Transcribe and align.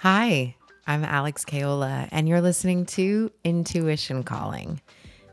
Hi, 0.00 0.54
I'm 0.86 1.04
Alex 1.04 1.46
Kayola, 1.46 2.08
and 2.12 2.28
you're 2.28 2.42
listening 2.42 2.84
to 2.86 3.32
Intuition 3.44 4.24
Calling, 4.24 4.82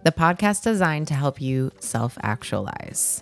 the 0.06 0.12
podcast 0.14 0.64
designed 0.64 1.10
to 1.10 1.14
help 1.14 1.42
you 1.42 1.74
self 1.82 2.18
actualize. 2.24 3.22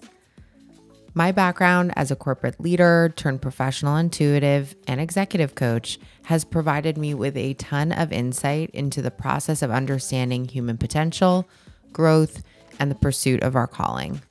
My 1.16 1.32
background 1.32 1.94
as 1.96 2.12
a 2.12 2.16
corporate 2.16 2.62
leader 2.62 3.12
turned 3.16 3.42
professional 3.42 3.98
intuitive 3.98 4.76
and 4.86 5.02
executive 5.02 5.56
coach 5.56 6.00
has 6.26 6.46
provided 6.46 6.96
me 6.96 7.16
with 7.16 7.36
a 7.36 7.56
ton 7.56 7.92
of 7.92 8.12
insight 8.12 8.70
into 8.70 9.02
the 9.02 9.10
process 9.10 9.64
of 9.64 9.72
understanding 9.72 10.48
human 10.48 10.78
potential, 10.78 11.50
growth, 11.92 12.44
and 12.80 12.92
the 12.92 12.96
pursuit 12.96 13.42
of 13.42 13.56
our 13.56 13.68
calling. 13.68 14.22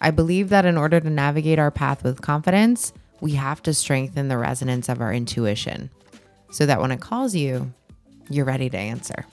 I 0.00 0.10
believe 0.10 0.48
that 0.48 0.66
in 0.66 0.76
order 0.76 0.98
to 0.98 1.10
navigate 1.10 1.60
our 1.60 1.70
path 1.70 2.02
with 2.02 2.22
confidence, 2.22 2.92
we 3.20 3.34
have 3.34 3.62
to 3.62 3.72
strengthen 3.72 4.26
the 4.26 4.36
resonance 4.36 4.88
of 4.88 5.00
our 5.00 5.14
intuition 5.14 5.90
so 6.54 6.66
that 6.66 6.80
when 6.80 6.92
it 6.92 7.00
calls 7.00 7.34
you, 7.34 7.72
you're 8.30 8.44
ready 8.44 8.70
to 8.70 8.78
answer. 8.78 9.26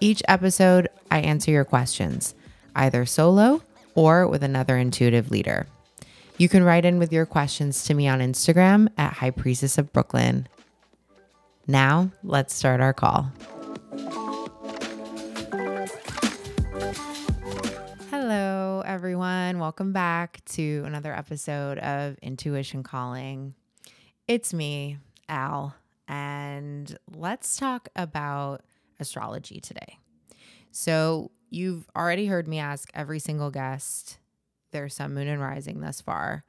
Each 0.00 0.20
episode, 0.26 0.88
I 1.08 1.20
answer 1.20 1.52
your 1.52 1.64
questions, 1.64 2.34
either 2.74 3.06
solo 3.06 3.62
or 3.94 4.26
with 4.26 4.42
another 4.42 4.76
intuitive 4.76 5.30
leader. 5.30 5.68
You 6.36 6.48
can 6.48 6.64
write 6.64 6.84
in 6.84 6.98
with 6.98 7.12
your 7.12 7.26
questions 7.26 7.84
to 7.84 7.94
me 7.94 8.08
on 8.08 8.18
Instagram 8.18 8.88
at 8.98 9.12
High 9.12 9.30
Priestess 9.30 9.78
of 9.78 9.92
Brooklyn. 9.92 10.48
Now, 11.68 12.10
let's 12.24 12.52
start 12.52 12.80
our 12.80 12.92
call. 12.92 13.30
Hello, 18.10 18.82
everyone. 18.84 19.60
Welcome 19.60 19.92
back 19.92 20.44
to 20.46 20.82
another 20.84 21.14
episode 21.14 21.78
of 21.78 22.18
Intuition 22.18 22.82
Calling. 22.82 23.54
It's 24.26 24.52
me, 24.52 24.98
Al, 25.28 25.74
and 26.08 26.96
let's 27.14 27.56
talk 27.56 27.88
about 27.96 28.62
astrology 29.00 29.60
today. 29.60 29.98
So, 30.70 31.30
you've 31.50 31.88
already 31.96 32.26
heard 32.26 32.48
me 32.48 32.58
ask 32.58 32.90
every 32.94 33.18
single 33.18 33.50
guest 33.50 34.18
their 34.72 34.88
sun, 34.88 35.14
moon, 35.14 35.28
and 35.28 35.40
rising 35.40 35.80
thus 35.80 36.00
far. 36.00 36.44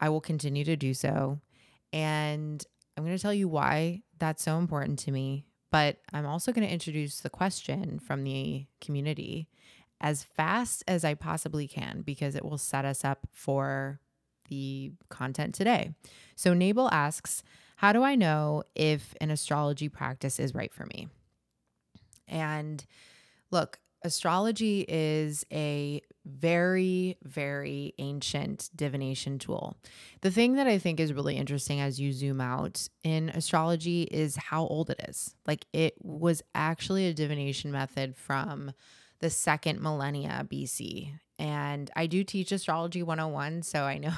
I 0.00 0.08
will 0.10 0.20
continue 0.20 0.64
to 0.64 0.76
do 0.76 0.94
so. 0.94 1.40
And 1.92 2.64
I'm 2.96 3.04
going 3.04 3.16
to 3.16 3.22
tell 3.22 3.34
you 3.34 3.48
why 3.48 4.02
that's 4.18 4.42
so 4.42 4.58
important 4.58 4.98
to 5.00 5.10
me. 5.10 5.46
But 5.70 5.98
I'm 6.12 6.26
also 6.26 6.52
going 6.52 6.66
to 6.66 6.72
introduce 6.72 7.20
the 7.20 7.30
question 7.30 7.98
from 7.98 8.24
the 8.24 8.66
community 8.80 9.48
as 10.00 10.22
fast 10.22 10.84
as 10.86 11.04
I 11.04 11.14
possibly 11.14 11.66
can 11.66 12.02
because 12.02 12.34
it 12.34 12.44
will 12.44 12.58
set 12.58 12.84
us 12.84 13.04
up 13.04 13.26
for 13.32 14.00
the 14.48 14.92
content 15.08 15.54
today. 15.54 15.94
So, 16.36 16.54
Nabel 16.54 16.88
asks, 16.92 17.42
How 17.78 17.92
do 17.92 18.02
I 18.02 18.16
know 18.16 18.64
if 18.74 19.14
an 19.20 19.30
astrology 19.30 19.88
practice 19.88 20.40
is 20.40 20.52
right 20.52 20.74
for 20.74 20.84
me? 20.86 21.06
And 22.26 22.84
look, 23.52 23.78
astrology 24.02 24.84
is 24.88 25.46
a 25.52 26.02
very, 26.26 27.18
very 27.22 27.94
ancient 27.98 28.68
divination 28.74 29.38
tool. 29.38 29.76
The 30.22 30.32
thing 30.32 30.54
that 30.54 30.66
I 30.66 30.78
think 30.78 30.98
is 30.98 31.12
really 31.12 31.36
interesting 31.36 31.78
as 31.78 32.00
you 32.00 32.12
zoom 32.12 32.40
out 32.40 32.88
in 33.04 33.28
astrology 33.28 34.02
is 34.02 34.34
how 34.34 34.66
old 34.66 34.90
it 34.90 35.00
is. 35.08 35.36
Like, 35.46 35.64
it 35.72 35.94
was 36.02 36.42
actually 36.56 37.06
a 37.06 37.14
divination 37.14 37.70
method 37.70 38.16
from 38.16 38.72
the 39.20 39.30
second 39.30 39.80
millennia 39.80 40.44
BC. 40.50 41.12
And 41.38 41.92
I 41.94 42.08
do 42.08 42.24
teach 42.24 42.50
astrology 42.50 43.04
101, 43.04 43.62
so 43.62 43.84
I 43.84 43.98
know 43.98 44.14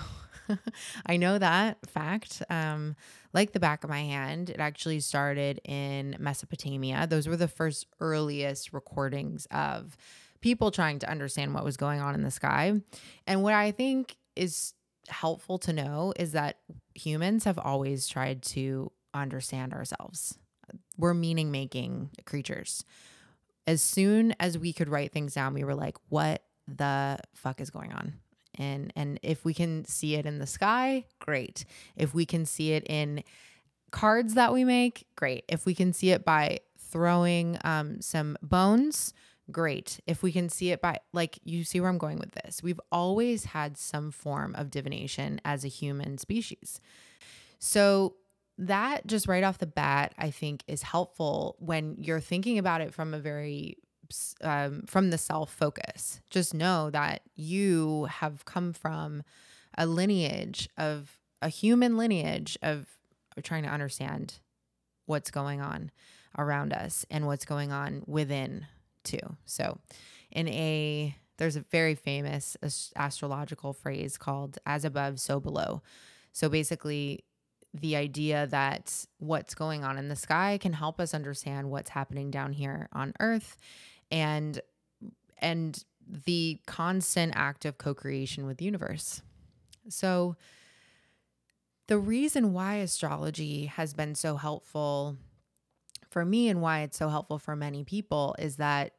I 1.07 1.17
know 1.17 1.39
that 1.39 1.79
fact. 1.89 2.43
Um, 2.51 2.97
like 3.33 3.53
the 3.53 3.61
back 3.61 3.85
of 3.85 3.91
my 3.91 4.01
hand, 4.01 4.51
it 4.51 4.61
actually 4.61 5.01
started 5.01 5.61
in 5.65 6.17
Mesopotamia. 6.19 7.07
Those 7.07 7.29
were 7.29 7.37
the 7.37 7.49
first 7.49 7.87
earliest 8.01 8.73
recordings 8.73 9.47
of 9.51 9.97
people 10.41 10.71
trying 10.71 10.99
to 11.01 11.11
understand 11.11 11.55
what 11.55 11.65
was 11.65 11.77
going 11.77 12.01
on 12.01 12.15
in 12.15 12.23
the 12.23 12.31
sky. 12.31 12.81
And 13.27 13.43
what 13.43 13.55
I 13.55 13.71
think 13.71 14.17
is 14.35 14.75
helpful 15.09 15.59
to 15.59 15.73
know 15.73 16.13
is 16.17 16.33
that 16.33 16.59
humans 16.95 17.45
have 17.45 17.59
always 17.59 18.09
tried 18.09 18.43
to 18.43 18.91
understand 19.13 19.73
ourselves. 19.73 20.39
We're 20.97 21.15
meaning 21.15 21.51
making 21.51 22.11
creatures. 22.27 22.85
As 23.67 23.83
soon 23.83 24.35
as 24.41 24.57
we 24.57 24.73
could 24.73 24.89
write 24.89 25.13
things 25.13 25.35
down, 25.35 25.55
we 25.55 25.65
were 25.65 25.75
like, 25.75 25.97
what 26.09 26.43
the 26.67 27.19
fuck 27.35 27.61
is 27.61 27.71
going 27.71 27.93
on? 27.93 28.15
And 28.57 28.93
and 28.97 29.21
if 29.23 29.45
we 29.45 29.55
can 29.55 29.85
see 29.85 30.17
it 30.17 30.27
in 30.27 30.39
the 30.39 30.47
sky, 30.47 31.05
great. 31.19 31.65
If 31.97 32.15
we 32.15 32.27
can 32.27 32.47
see 32.47 32.73
it 32.73 32.85
in 32.89 33.23
cards 33.91 34.35
that 34.35 34.53
we 34.53 34.65
make, 34.65 35.07
great. 35.17 35.45
If 35.49 35.67
we 35.67 35.75
can 35.75 35.93
see 35.93 36.11
it 36.11 36.25
by 36.25 36.61
throwing 36.79 37.59
um, 37.65 38.01
some 38.01 38.37
bones, 38.43 39.13
great. 39.51 40.01
If 40.07 40.23
we 40.23 40.33
can 40.33 40.49
see 40.49 40.71
it 40.71 40.81
by, 40.81 40.99
like, 41.13 41.39
you 41.45 41.65
see 41.65 41.81
where 41.81 41.91
I'm 41.91 41.99
going 41.99 42.19
with 42.19 42.33
this. 42.33 42.63
We've 42.63 42.81
always 42.91 43.47
had 43.47 43.77
some 43.77 44.11
form 44.11 44.55
of 44.55 44.71
divination 44.71 45.41
as 45.45 45.65
a 45.65 45.69
human 45.69 46.19
species. 46.19 46.81
So, 47.59 48.17
that 48.59 49.07
just 49.07 49.27
right 49.27 49.43
off 49.43 49.57
the 49.57 49.67
bat, 49.67 50.15
I 50.19 50.31
think 50.31 50.65
is 50.69 50.83
helpful 50.83 51.57
when 51.61 51.97
you're 51.99 52.21
thinking 52.21 52.59
about 52.59 52.83
it 52.83 52.93
from 52.93 53.15
a 53.15 53.19
very 53.19 53.79
um, 54.43 54.83
from 54.87 55.11
the 55.11 55.19
self 55.19 55.53
focus. 55.53 56.21
Just 56.31 56.55
know 56.55 56.91
that 56.91 57.23
you 57.35 58.07
have 58.07 58.45
come 58.45 58.73
from 58.73 59.23
a 59.77 59.87
lineage 59.87 60.69
of 60.77 61.19
a 61.43 61.49
human 61.49 61.97
lineage 61.97 62.59
of, 62.63 62.87
of 63.37 63.43
trying 63.43 63.63
to 63.63 63.69
understand 63.71 64.41
what's 65.07 65.31
going 65.31 65.61
on 65.61 65.91
around 66.39 66.73
us 66.73 67.07
and 67.11 67.27
what's 67.27 67.45
going 67.45 67.73
on 67.73 68.03
within 68.07 68.67
too. 69.05 69.37
So, 69.45 69.79
in 70.31 70.49
a 70.49 71.17
there's 71.39 71.57
a 71.57 71.65
very 71.71 71.95
famous 71.95 72.57
astrological 72.97 73.73
phrase 73.73 74.19
called 74.19 74.59
as 74.67 74.85
above 74.85 75.19
so 75.19 75.41
below. 75.41 75.81
So 76.33 76.51
basically 76.51 77.25
the 77.73 77.97
idea 77.97 78.47
that 78.49 79.07
what's 79.19 79.55
going 79.55 79.83
on 79.83 79.97
in 79.97 80.09
the 80.09 80.17
sky 80.17 80.59
can 80.61 80.75
help 80.75 81.01
us 81.01 81.15
understand 81.15 81.71
what's 81.71 81.91
happening 81.91 82.31
down 82.31 82.53
here 82.53 82.89
on 82.93 83.15
earth 83.21 83.57
and 84.11 84.61
and 85.39 85.85
the 86.27 86.61
constant 86.67 87.33
act 87.37 87.65
of 87.65 87.79
co-creation 87.79 88.47
with 88.47 88.59
the 88.59 88.65
universe. 88.65 89.23
So 89.89 90.37
the 91.87 91.99
reason 91.99 92.53
why 92.53 92.77
astrology 92.77 93.67
has 93.67 93.95
been 93.95 94.15
so 94.15 94.37
helpful 94.37 95.17
for 96.09 96.25
me 96.25 96.49
and 96.49 96.61
why 96.61 96.81
it's 96.81 96.99
so 96.99 97.09
helpful 97.09 97.39
for 97.39 97.57
many 97.57 97.85
people 97.85 98.35
is 98.39 98.57
that 98.57 98.93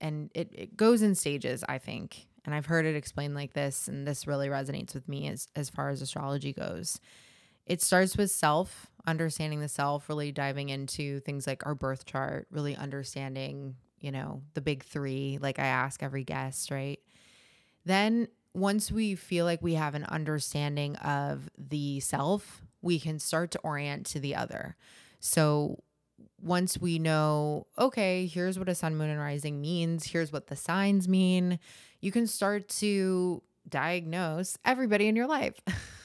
and 0.00 0.30
it, 0.34 0.52
it 0.52 0.76
goes 0.76 1.00
in 1.00 1.14
stages, 1.14 1.64
I 1.68 1.78
think. 1.78 2.26
And 2.44 2.54
I've 2.54 2.66
heard 2.66 2.86
it 2.86 2.96
explained 2.96 3.36
like 3.36 3.52
this, 3.52 3.86
and 3.86 4.06
this 4.06 4.26
really 4.26 4.48
resonates 4.48 4.94
with 4.94 5.08
me 5.08 5.28
as, 5.28 5.46
as 5.54 5.70
far 5.70 5.90
as 5.90 6.02
astrology 6.02 6.52
goes. 6.52 6.98
It 7.66 7.80
starts 7.80 8.16
with 8.16 8.32
self, 8.32 8.90
understanding 9.06 9.60
the 9.60 9.68
self, 9.68 10.08
really 10.08 10.32
diving 10.32 10.70
into 10.70 11.20
things 11.20 11.46
like 11.46 11.64
our 11.64 11.76
birth 11.76 12.04
chart, 12.04 12.48
really 12.50 12.74
understanding 12.74 13.76
you 14.02 14.10
know, 14.10 14.42
the 14.54 14.60
big 14.60 14.82
three, 14.82 15.38
like 15.40 15.58
I 15.58 15.66
ask 15.66 16.02
every 16.02 16.24
guest, 16.24 16.70
right? 16.70 17.00
Then 17.84 18.28
once 18.52 18.92
we 18.92 19.14
feel 19.14 19.44
like 19.44 19.62
we 19.62 19.74
have 19.74 19.94
an 19.94 20.04
understanding 20.04 20.96
of 20.96 21.48
the 21.56 22.00
self, 22.00 22.62
we 22.82 22.98
can 22.98 23.18
start 23.18 23.52
to 23.52 23.58
orient 23.60 24.06
to 24.06 24.20
the 24.20 24.34
other. 24.34 24.76
So 25.20 25.82
once 26.42 26.76
we 26.78 26.98
know, 26.98 27.66
okay, 27.78 28.26
here's 28.26 28.58
what 28.58 28.68
a 28.68 28.74
sun, 28.74 28.96
moon, 28.96 29.08
and 29.08 29.20
rising 29.20 29.60
means, 29.60 30.06
here's 30.06 30.32
what 30.32 30.48
the 30.48 30.56
signs 30.56 31.08
mean, 31.08 31.60
you 32.00 32.10
can 32.10 32.26
start 32.26 32.68
to 32.68 33.42
diagnose 33.68 34.58
everybody 34.64 35.06
in 35.06 35.14
your 35.16 35.28
life. 35.28 35.60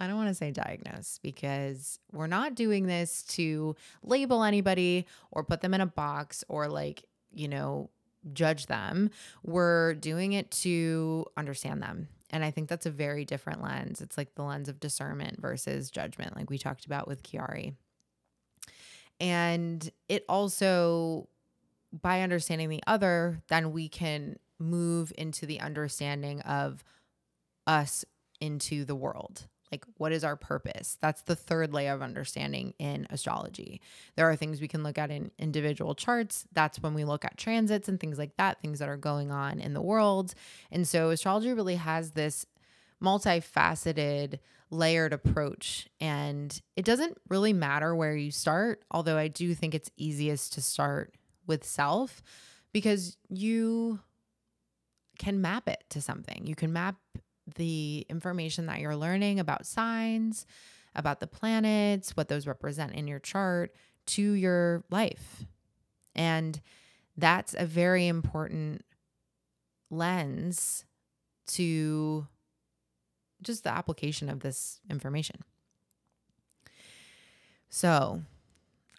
I 0.00 0.06
don't 0.06 0.16
want 0.16 0.28
to 0.28 0.34
say 0.34 0.50
diagnose 0.50 1.18
because 1.22 1.98
we're 2.12 2.26
not 2.26 2.54
doing 2.54 2.86
this 2.86 3.22
to 3.24 3.76
label 4.02 4.42
anybody 4.42 5.06
or 5.30 5.44
put 5.44 5.60
them 5.60 5.74
in 5.74 5.80
a 5.80 5.86
box 5.86 6.44
or 6.48 6.68
like, 6.68 7.04
you 7.32 7.48
know, 7.48 7.90
judge 8.32 8.66
them. 8.66 9.10
We're 9.44 9.94
doing 9.94 10.32
it 10.32 10.50
to 10.52 11.26
understand 11.36 11.82
them. 11.82 12.08
And 12.30 12.44
I 12.44 12.50
think 12.50 12.68
that's 12.68 12.86
a 12.86 12.90
very 12.90 13.24
different 13.24 13.62
lens. 13.62 14.00
It's 14.00 14.18
like 14.18 14.34
the 14.34 14.42
lens 14.42 14.68
of 14.68 14.80
discernment 14.80 15.40
versus 15.40 15.90
judgment, 15.90 16.36
like 16.36 16.50
we 16.50 16.58
talked 16.58 16.86
about 16.86 17.06
with 17.06 17.22
Chiari. 17.22 17.74
And 19.20 19.88
it 20.08 20.24
also, 20.28 21.28
by 21.92 22.22
understanding 22.22 22.68
the 22.68 22.82
other, 22.86 23.42
then 23.48 23.72
we 23.72 23.88
can 23.88 24.38
move 24.58 25.12
into 25.16 25.46
the 25.46 25.60
understanding 25.60 26.40
of 26.42 26.82
us 27.66 28.04
into 28.40 28.84
the 28.84 28.94
world 28.94 29.46
like 29.72 29.84
what 29.96 30.12
is 30.12 30.24
our 30.24 30.36
purpose 30.36 30.96
that's 31.00 31.22
the 31.22 31.36
third 31.36 31.72
layer 31.72 31.92
of 31.92 32.02
understanding 32.02 32.74
in 32.78 33.06
astrology 33.10 33.80
there 34.16 34.28
are 34.28 34.36
things 34.36 34.60
we 34.60 34.68
can 34.68 34.82
look 34.82 34.98
at 34.98 35.10
in 35.10 35.30
individual 35.38 35.94
charts 35.94 36.46
that's 36.52 36.80
when 36.80 36.94
we 36.94 37.04
look 37.04 37.24
at 37.24 37.36
transits 37.36 37.88
and 37.88 38.00
things 38.00 38.18
like 38.18 38.36
that 38.36 38.60
things 38.60 38.78
that 38.78 38.88
are 38.88 38.96
going 38.96 39.30
on 39.30 39.60
in 39.60 39.74
the 39.74 39.82
world 39.82 40.34
and 40.70 40.86
so 40.86 41.10
astrology 41.10 41.52
really 41.52 41.76
has 41.76 42.12
this 42.12 42.46
multifaceted, 43.02 44.38
layered 44.70 45.12
approach. 45.12 45.88
And 46.00 46.60
it 46.76 46.84
doesn't 46.84 47.18
really 47.28 47.52
matter 47.52 47.94
where 47.94 48.16
you 48.16 48.30
start, 48.30 48.82
although 48.90 49.16
I 49.16 49.28
do 49.28 49.54
think 49.54 49.74
it's 49.74 49.90
easiest 49.96 50.54
to 50.54 50.62
start 50.62 51.14
with 51.46 51.64
self 51.64 52.22
because 52.72 53.16
you 53.28 54.00
can 55.18 55.40
map 55.40 55.68
it 55.68 55.84
to 55.90 56.00
something. 56.00 56.46
You 56.46 56.54
can 56.54 56.72
map 56.72 56.96
the 57.54 58.06
information 58.08 58.66
that 58.66 58.80
you're 58.80 58.96
learning 58.96 59.38
about 59.40 59.66
signs, 59.66 60.46
about 60.94 61.20
the 61.20 61.26
planets, 61.26 62.16
what 62.16 62.28
those 62.28 62.46
represent 62.46 62.94
in 62.94 63.06
your 63.06 63.18
chart 63.18 63.74
to 64.06 64.32
your 64.32 64.84
life. 64.90 65.44
And 66.14 66.60
that's 67.16 67.54
a 67.54 67.66
very 67.66 68.06
important 68.06 68.84
lens 69.90 70.84
to 71.46 72.26
just 73.42 73.64
the 73.64 73.70
application 73.70 74.28
of 74.28 74.40
this 74.40 74.80
information. 74.90 75.42
So, 77.68 78.22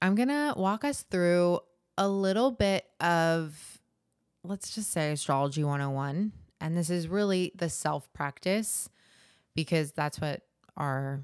I'm 0.01 0.15
going 0.15 0.27
to 0.27 0.53
walk 0.55 0.83
us 0.83 1.03
through 1.03 1.59
a 1.97 2.07
little 2.07 2.51
bit 2.51 2.85
of, 2.99 3.79
let's 4.43 4.75
just 4.75 4.91
say, 4.91 5.11
astrology 5.11 5.63
101. 5.63 6.31
And 6.59 6.75
this 6.75 6.89
is 6.89 7.07
really 7.07 7.51
the 7.55 7.69
self 7.69 8.11
practice 8.13 8.89
because 9.55 9.91
that's 9.91 10.19
what 10.19 10.41
our 10.75 11.23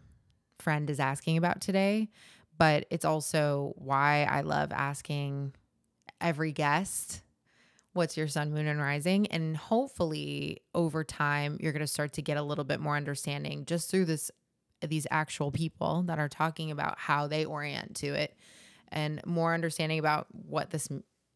friend 0.60 0.90
is 0.90 1.00
asking 1.00 1.38
about 1.38 1.62
today. 1.62 2.10
But 2.58 2.86
it's 2.90 3.06
also 3.06 3.74
why 3.78 4.28
I 4.30 4.42
love 4.42 4.72
asking 4.72 5.54
every 6.22 6.52
guest 6.52 7.22
what's 7.94 8.18
your 8.18 8.28
sun, 8.28 8.52
moon, 8.52 8.68
and 8.68 8.80
rising. 8.80 9.28
And 9.28 9.56
hopefully 9.56 10.62
over 10.74 11.04
time, 11.04 11.58
you're 11.62 11.72
going 11.72 11.82
to 11.82 11.88
start 11.88 12.14
to 12.14 12.22
get 12.22 12.38
a 12.38 12.44
little 12.44 12.64
bit 12.64 12.80
more 12.80 12.96
understanding 12.96 13.66
just 13.66 13.90
through 13.90 14.06
this 14.06 14.32
these 14.86 15.08
actual 15.12 15.50
people 15.50 16.04
that 16.08 16.20
are 16.20 16.28
talking 16.28 16.70
about 16.70 17.00
how 17.00 17.26
they 17.26 17.46
orient 17.46 17.96
to 17.96 18.08
it 18.08 18.36
and 18.90 19.26
more 19.26 19.54
understanding 19.54 19.98
about 19.98 20.28
what 20.32 20.72
this 20.72 20.90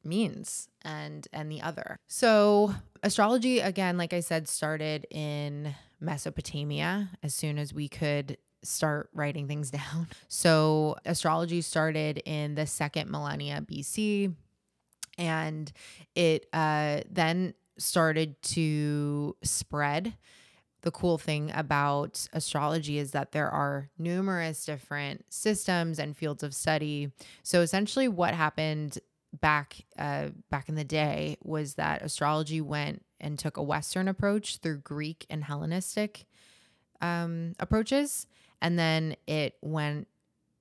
means 0.03 0.67
and 0.83 1.27
and 1.31 1.51
the 1.51 1.61
other. 1.61 1.97
So, 2.07 2.73
astrology 3.07 3.59
again 3.59 3.97
like 3.97 4.13
I 4.13 4.19
said 4.19 4.47
started 4.47 5.07
in 5.09 5.73
Mesopotamia 5.99 7.09
as 7.23 7.33
soon 7.33 7.57
as 7.57 7.73
we 7.73 7.87
could 7.87 8.37
start 8.63 9.09
writing 9.13 9.47
things 9.47 9.71
down. 9.71 10.07
So, 10.27 10.97
astrology 11.05 11.61
started 11.61 12.21
in 12.25 12.55
the 12.55 12.67
second 12.67 13.09
millennia 13.09 13.61
BC 13.61 14.35
and 15.17 15.71
it 16.15 16.47
uh, 16.53 17.01
then 17.09 17.53
started 17.77 18.41
to 18.41 19.35
spread. 19.43 20.15
The 20.81 20.91
cool 20.91 21.17
thing 21.17 21.51
about 21.55 22.27
astrology 22.33 22.97
is 22.97 23.11
that 23.11 23.31
there 23.31 23.49
are 23.49 23.89
numerous 23.97 24.63
different 24.63 25.25
systems 25.29 25.97
and 25.97 26.15
fields 26.15 26.43
of 26.43 26.53
study. 26.53 27.11
So 27.43 27.61
essentially, 27.61 28.07
what 28.07 28.35
happened 28.35 28.99
back 29.41 29.85
uh, 29.97 30.29
back 30.49 30.69
in 30.69 30.75
the 30.75 30.83
day 30.83 31.37
was 31.43 31.75
that 31.75 32.01
astrology 32.01 32.61
went 32.61 33.03
and 33.19 33.37
took 33.37 33.57
a 33.57 33.63
Western 33.63 34.07
approach 34.07 34.57
through 34.57 34.79
Greek 34.79 35.25
and 35.29 35.43
Hellenistic 35.43 36.25
um, 37.01 37.53
approaches, 37.59 38.27
and 38.61 38.77
then 38.77 39.15
it 39.27 39.55
went 39.61 40.07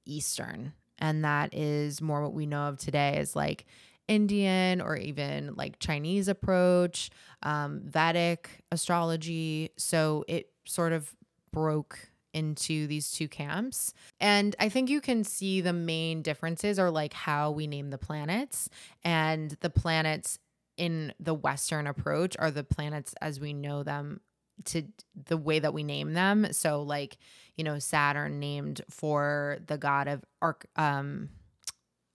Eastern, 0.05 0.73
and 0.99 1.25
that 1.25 1.55
is 1.55 2.01
more 2.01 2.23
what 2.23 2.35
we 2.35 2.47
know 2.47 2.69
of 2.69 2.79
today 2.79 3.17
as 3.17 3.37
like 3.37 3.67
Indian 4.09 4.81
or 4.81 4.97
even 4.97 5.55
like 5.57 5.79
Chinese 5.79 6.29
approach, 6.29 7.11
um, 7.43 7.81
Vedic 7.85 8.63
astrology. 8.71 9.71
So 9.77 10.25
it 10.29 10.51
sort 10.65 10.93
of 10.93 11.15
broke 11.53 12.11
into 12.37 12.87
these 12.87 13.11
two 13.11 13.29
camps. 13.29 13.95
And 14.21 14.55
I 14.61 14.69
think 14.69 14.91
you 14.91 15.01
can 15.01 15.25
see 15.25 15.63
the 15.63 15.73
main 15.73 16.21
differences 16.21 16.79
are 16.79 16.91
like 16.91 17.15
how 17.15 17.51
we 17.51 17.67
name 17.67 17.89
the 17.89 17.99
planets 17.99 18.69
and 19.03 19.57
the 19.61 19.71
planets 19.71 20.39
in 20.77 21.15
the 21.19 21.33
Western 21.33 21.87
approach 21.87 22.37
are 22.39 22.51
the 22.51 22.63
planets 22.63 23.15
as 23.23 23.41
we 23.41 23.55
know 23.55 23.83
them 23.83 24.21
to 24.65 24.83
the 25.27 25.39
way 25.39 25.59
that 25.59 25.73
we 25.73 25.83
name 25.83 26.13
them. 26.13 26.53
So 26.53 26.83
like, 26.83 27.17
you 27.57 27.65
know, 27.65 27.79
Saturn 27.79 28.39
named 28.39 28.83
for 28.91 29.59
the 29.67 29.79
god 29.79 30.07
of 30.07 30.23
arc 30.43 30.67
um 30.77 31.31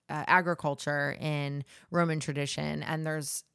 uh, 0.07 0.25
agriculture 0.27 1.15
in 1.19 1.63
Roman 1.89 2.19
tradition, 2.19 2.83
and 2.83 3.07
there's, 3.07 3.45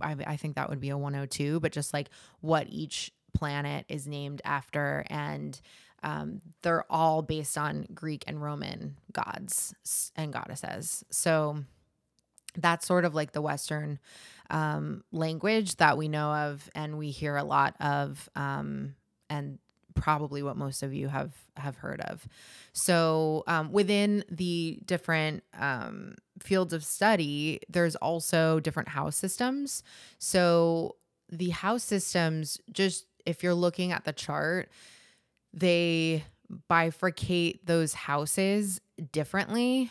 I, 0.00 0.16
I 0.26 0.36
think 0.36 0.56
that 0.56 0.68
would 0.68 0.80
be 0.80 0.88
a 0.88 0.98
102, 0.98 1.60
but 1.60 1.70
just 1.70 1.94
like 1.94 2.10
what 2.40 2.66
each 2.68 3.12
planet 3.38 3.84
is 3.88 4.06
named 4.06 4.42
after, 4.44 5.04
and 5.08 5.60
um, 6.02 6.40
they're 6.62 6.84
all 6.90 7.22
based 7.22 7.56
on 7.56 7.86
Greek 7.94 8.24
and 8.26 8.42
Roman 8.42 8.96
gods 9.12 9.74
and 10.16 10.32
goddesses. 10.32 11.04
So 11.10 11.58
that's 12.56 12.86
sort 12.86 13.04
of 13.04 13.14
like 13.14 13.32
the 13.32 13.42
Western 13.42 13.98
um, 14.50 15.04
language 15.12 15.76
that 15.76 15.96
we 15.96 16.08
know 16.08 16.32
of 16.32 16.68
and 16.74 16.98
we 16.98 17.10
hear 17.10 17.36
a 17.36 17.44
lot 17.44 17.74
of. 17.80 18.28
Um, 18.34 18.94
and 19.30 19.58
probably 19.94 20.42
what 20.44 20.56
most 20.56 20.82
of 20.82 20.94
you 20.94 21.08
have 21.08 21.32
have 21.56 21.76
heard 21.76 22.00
of. 22.02 22.26
So 22.72 23.42
um, 23.46 23.72
within 23.72 24.24
the 24.30 24.78
different 24.84 25.42
um, 25.58 26.14
fields 26.38 26.72
of 26.72 26.84
study, 26.84 27.60
there's 27.68 27.96
also 27.96 28.60
different 28.60 28.90
house 28.90 29.16
systems. 29.16 29.82
So 30.18 30.94
the 31.30 31.50
house 31.50 31.82
systems, 31.82 32.60
just 32.72 33.06
if 33.26 33.42
you're 33.42 33.54
looking 33.54 33.92
at 33.92 34.04
the 34.04 34.12
chart, 34.12 34.70
they 35.52 36.24
bifurcate 36.70 37.60
those 37.64 37.94
houses 37.94 38.80
differently. 39.12 39.90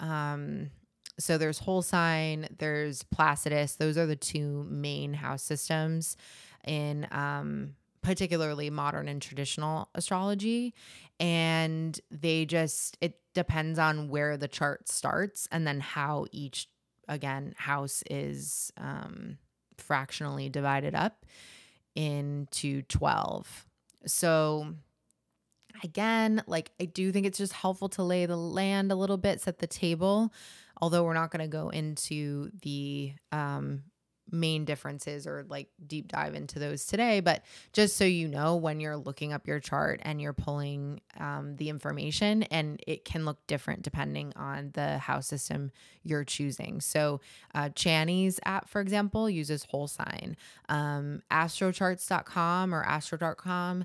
Um, 0.00 0.70
so 1.18 1.36
there's 1.36 1.58
whole 1.58 1.82
sign, 1.82 2.48
there's 2.58 3.02
Placidus. 3.02 3.76
Those 3.76 3.98
are 3.98 4.06
the 4.06 4.16
two 4.16 4.66
main 4.70 5.14
house 5.14 5.42
systems 5.42 6.16
in 6.64 7.08
um, 7.10 7.74
particularly 8.02 8.70
modern 8.70 9.08
and 9.08 9.20
traditional 9.20 9.88
astrology. 9.94 10.74
And 11.18 11.98
they 12.10 12.44
just, 12.44 12.96
it 13.00 13.20
depends 13.34 13.78
on 13.78 14.08
where 14.08 14.36
the 14.36 14.48
chart 14.48 14.88
starts 14.88 15.48
and 15.50 15.66
then 15.66 15.80
how 15.80 16.26
each, 16.30 16.68
again, 17.08 17.54
house 17.56 18.04
is 18.08 18.72
um, 18.76 19.38
fractionally 19.76 20.48
divided 20.48 20.94
up 20.94 21.26
into 21.98 22.82
12. 22.82 23.66
So, 24.06 24.74
again, 25.82 26.44
like 26.46 26.70
I 26.80 26.84
do 26.84 27.10
think 27.10 27.26
it's 27.26 27.38
just 27.38 27.52
helpful 27.52 27.88
to 27.90 28.04
lay 28.04 28.24
the 28.24 28.36
land 28.36 28.92
a 28.92 28.94
little 28.94 29.16
bit, 29.16 29.40
set 29.40 29.58
the 29.58 29.66
table. 29.66 30.32
Although 30.80 31.02
we're 31.02 31.14
not 31.14 31.32
going 31.32 31.42
to 31.42 31.48
go 31.48 31.70
into 31.70 32.52
the 32.62 33.14
um, 33.32 33.82
main 34.30 34.64
differences 34.64 35.26
or 35.26 35.44
like 35.48 35.68
deep 35.86 36.08
dive 36.08 36.34
into 36.34 36.58
those 36.58 36.86
today. 36.86 37.20
But 37.20 37.44
just 37.72 37.96
so 37.96 38.04
you 38.04 38.28
know, 38.28 38.56
when 38.56 38.80
you're 38.80 38.96
looking 38.96 39.32
up 39.32 39.46
your 39.46 39.60
chart 39.60 40.00
and 40.02 40.20
you're 40.20 40.32
pulling 40.32 41.00
um, 41.18 41.56
the 41.56 41.68
information, 41.68 42.42
and 42.44 42.82
it 42.86 43.04
can 43.04 43.24
look 43.24 43.38
different 43.46 43.82
depending 43.82 44.32
on 44.36 44.70
the 44.74 44.98
house 44.98 45.26
system 45.26 45.70
you're 46.02 46.24
choosing. 46.24 46.80
So, 46.80 47.20
uh, 47.54 47.70
Chani's 47.70 48.40
app, 48.44 48.68
for 48.68 48.80
example, 48.80 49.28
uses 49.28 49.64
whole 49.64 49.88
sign. 49.88 50.36
Um, 50.68 51.22
astrocharts.com 51.30 52.74
or 52.74 52.82
astro.com 52.82 53.84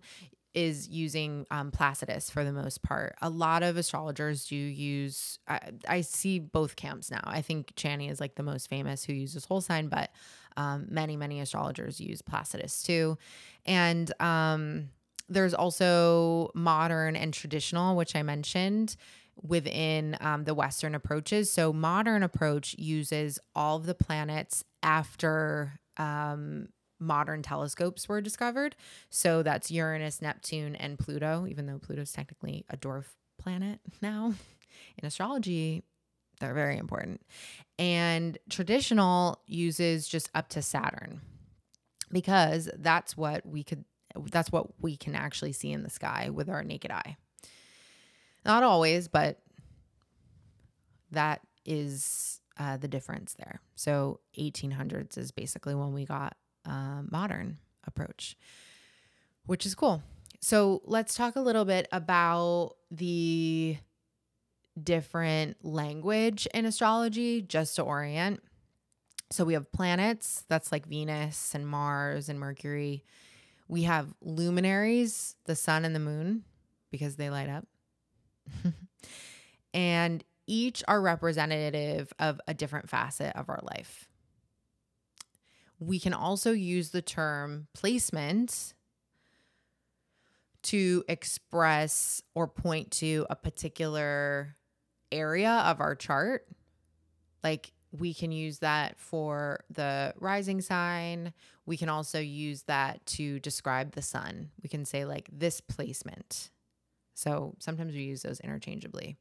is 0.54 0.88
using 0.88 1.46
um, 1.50 1.72
Placidus 1.72 2.30
for 2.30 2.44
the 2.44 2.52
most 2.52 2.84
part. 2.84 3.16
A 3.22 3.30
lot 3.30 3.64
of 3.64 3.78
astrologers 3.78 4.46
do 4.46 4.56
use, 4.56 5.40
I, 5.48 5.60
I, 5.88 6.02
see 6.02 6.40
both 6.40 6.76
camps 6.76 7.10
now. 7.10 7.22
I 7.24 7.42
think 7.42 7.74
Chani 7.76 8.12
is 8.12 8.20
like 8.20 8.36
the 8.36 8.44
most 8.44 8.70
famous 8.70 9.04
who 9.04 9.14
uses 9.14 9.46
whole 9.46 9.62
sign, 9.62 9.88
but 9.88 10.12
um, 10.56 10.86
many, 10.90 11.18
many 11.18 11.40
astrologers 11.40 12.00
use 12.00 12.22
Placidus 12.22 12.84
too. 12.84 13.18
And 13.66 14.12
um, 14.22 14.90
there's 15.28 15.54
also 15.54 16.52
modern 16.54 17.16
and 17.16 17.34
traditional, 17.34 17.96
which 17.96 18.16
I 18.16 18.22
mentioned 18.22 18.96
within 19.42 20.18
um, 20.22 20.44
the 20.44 20.54
Western 20.54 20.94
approaches. 20.94 21.52
So, 21.52 21.74
modern 21.74 22.22
approach 22.22 22.76
uses 22.78 23.40
all 23.56 23.78
of 23.78 23.86
the 23.86 23.96
planets 23.96 24.64
after 24.84 25.80
um, 25.98 26.68
modern 27.04 27.42
telescopes 27.42 28.08
were 28.08 28.22
discovered. 28.22 28.76
So 29.10 29.44
that's 29.44 29.72
Uranus, 29.72 30.22
Neptune, 30.22 30.76
and 30.76 30.98
Pluto, 30.98 31.46
even 31.48 31.66
though 31.66 31.80
Pluto's 31.80 32.12
technically 32.12 32.66
a 32.70 32.78
dwarf 32.78 33.06
planet 33.38 33.80
now. 34.02 34.34
In 34.98 35.06
astrology, 35.06 35.84
they're 36.40 36.54
very 36.54 36.78
important. 36.78 37.22
And 37.78 38.38
traditional 38.50 39.42
uses 39.46 40.08
just 40.08 40.30
up 40.34 40.50
to 40.50 40.62
Saturn 40.62 41.22
because 42.12 42.70
that's 42.78 43.16
what 43.18 43.46
we 43.46 43.64
could 43.64 43.86
that's 44.32 44.52
what 44.52 44.68
we 44.80 44.96
can 44.96 45.16
actually 45.16 45.54
see 45.54 45.72
in 45.72 45.82
the 45.82 45.90
sky 45.90 46.30
with 46.32 46.48
our 46.48 46.64
naked 46.64 46.92
eye. 46.92 47.18
Not 48.46 48.62
always, 48.62 49.08
but 49.08 49.40
that 51.12 51.42
is 51.66 52.40
uh, 52.60 52.78
the 52.78 52.88
difference 52.88 53.34
there. 53.34 53.60
So 53.76 54.20
1800s 54.38 55.18
is 55.18 55.32
basically 55.32 55.74
when 55.74 55.94
we 55.94 56.06
got 56.06 56.36
uh, 56.66 57.02
modern 57.10 57.58
approach. 57.86 58.38
which 59.46 59.66
is 59.66 59.76
cool. 59.76 60.02
So 60.40 60.82
let's 60.86 61.16
talk 61.16 61.36
a 61.36 61.42
little 61.42 61.66
bit 61.66 61.88
about 61.92 62.76
the 62.92 63.78
different 64.82 65.58
language 65.64 66.48
in 66.54 66.66
astrology 66.66 67.42
just 67.42 67.76
to 67.76 67.82
orient. 67.84 68.42
So 69.32 69.46
we 69.46 69.54
have 69.54 69.72
planets, 69.72 70.44
that's 70.48 70.72
like 70.72 70.86
Venus 70.86 71.56
and 71.56 71.68
Mars 71.68 72.30
and 72.30 72.40
Mercury. 72.40 73.04
We 73.68 73.84
have 73.84 74.14
luminaries, 74.22 75.36
the 75.46 75.56
sun 75.56 75.86
and 75.86 75.96
the 75.96 76.00
moon, 76.00 76.44
because 76.92 77.16
they 77.16 77.30
light 77.30 77.50
up. 77.50 77.66
and 79.74 80.24
each 80.46 80.84
are 80.88 81.02
representative 81.02 82.14
of 82.20 82.40
a 82.48 82.54
different 82.54 82.90
facet 82.90 83.36
of 83.36 83.50
our 83.50 83.62
life. 83.64 84.08
We 85.88 86.00
can 86.00 86.14
also 86.14 86.52
use 86.52 86.90
the 86.90 87.02
term 87.02 87.68
placement 87.74 88.74
to 90.64 91.04
express 91.08 92.22
or 92.34 92.48
point 92.48 92.92
to 92.92 93.26
a 93.30 93.36
particular 93.36 94.56
area 95.12 95.52
of 95.52 95.82
our 95.82 95.96
chart. 95.96 96.48
Like 97.44 97.74
we 97.92 98.14
can 98.14 98.32
use 98.32 98.60
that 98.60 98.98
for 98.98 99.64
the 99.70 100.14
rising 100.20 100.62
sign. 100.62 101.32
We 101.66 101.78
can 101.78 101.90
also 101.90 102.20
use 102.20 102.64
that 102.64 103.06
to 103.06 103.40
describe 103.40 103.92
the 103.92 104.02
sun. 104.02 104.50
We 104.62 104.68
can 104.68 104.84
say, 104.84 105.06
like, 105.06 105.30
this 105.32 105.62
placement. 105.62 106.50
So 107.14 107.56
sometimes 107.60 107.94
we 107.94 108.02
use 108.02 108.24
those 108.24 108.40
interchangeably. 108.40 109.16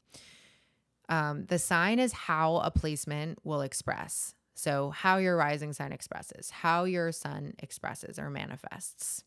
Um, 1.08 1.44
the 1.44 1.58
sign 1.58 1.98
is 1.98 2.12
how 2.12 2.56
a 2.56 2.70
placement 2.70 3.38
will 3.44 3.60
express. 3.60 4.34
So, 4.54 4.90
how 4.90 5.16
your 5.16 5.36
rising 5.36 5.72
sign 5.72 5.92
expresses, 5.92 6.50
how 6.50 6.84
your 6.84 7.10
sun 7.12 7.54
expresses 7.58 8.18
or 8.18 8.30
manifests 8.30 9.24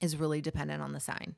is 0.00 0.16
really 0.16 0.40
dependent 0.40 0.82
on 0.82 0.92
the 0.92 1.00
sign. 1.00 1.36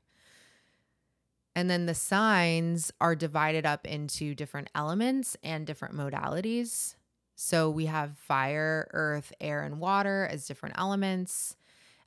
And 1.54 1.68
then 1.68 1.86
the 1.86 1.94
signs 1.94 2.92
are 3.00 3.14
divided 3.14 3.66
up 3.66 3.86
into 3.86 4.34
different 4.34 4.70
elements 4.74 5.36
and 5.42 5.66
different 5.66 5.94
modalities. 5.94 6.94
So 7.34 7.68
we 7.68 7.86
have 7.86 8.16
fire, 8.16 8.88
earth, 8.92 9.32
air, 9.40 9.62
and 9.62 9.78
water 9.78 10.28
as 10.30 10.46
different 10.46 10.76
elements. 10.78 11.56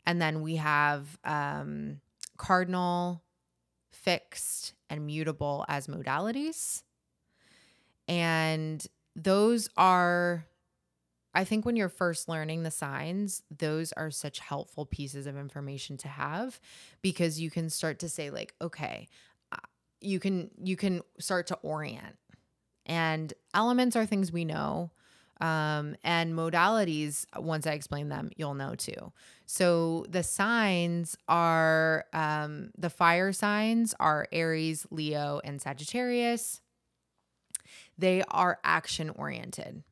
And 0.06 0.22
then 0.22 0.42
we 0.42 0.56
have 0.56 1.20
um, 1.24 2.00
cardinal, 2.38 3.22
fixed, 3.92 4.74
and 4.90 5.06
mutable 5.06 5.66
as 5.68 5.88
modalities. 5.88 6.84
And 8.08 8.86
those 9.16 9.70
are 9.78 10.46
I 11.36 11.44
think 11.44 11.66
when 11.66 11.76
you're 11.76 11.90
first 11.90 12.30
learning 12.30 12.64
the 12.64 12.72
signs, 12.72 13.44
those 13.56 13.92
are 13.94 14.10
such 14.10 14.40
helpful 14.40 14.86
pieces 14.86 15.28
of 15.28 15.36
information 15.38 15.98
to 15.98 16.08
have 16.08 16.62
because 17.02 17.40
you 17.40 17.52
can 17.52 17.70
start 17.70 18.00
to 18.00 18.10
say 18.10 18.30
like, 18.30 18.56
okay, 18.62 19.10
uh, 19.52 19.58
you 20.00 20.20
can 20.20 20.50
you 20.64 20.78
can 20.78 21.02
start 21.20 21.48
to 21.48 21.56
orient. 21.56 22.16
And 22.86 23.34
elements 23.54 23.96
are 23.98 24.06
things 24.06 24.32
we 24.32 24.46
know. 24.46 24.92
Um, 25.42 25.98
and 26.06 26.34
modalities, 26.34 27.26
once 27.36 27.68
I 27.68 27.74
explain 27.74 28.08
them, 28.08 28.30
you'll 28.38 28.54
know 28.54 28.76
too. 28.76 29.12
So 29.46 30.06
the 30.08 30.24
signs 30.24 31.18
are 31.28 32.06
um, 32.14 32.72
the 32.78 32.90
fire 32.90 33.34
signs 33.34 33.94
are 34.00 34.30
Aries, 34.32 34.88
Leo, 34.90 35.42
and 35.44 35.62
Sagittarius. 35.62 36.62
They 37.98 38.24
are 38.30 38.60
action 38.64 39.10
oriented. 39.10 39.84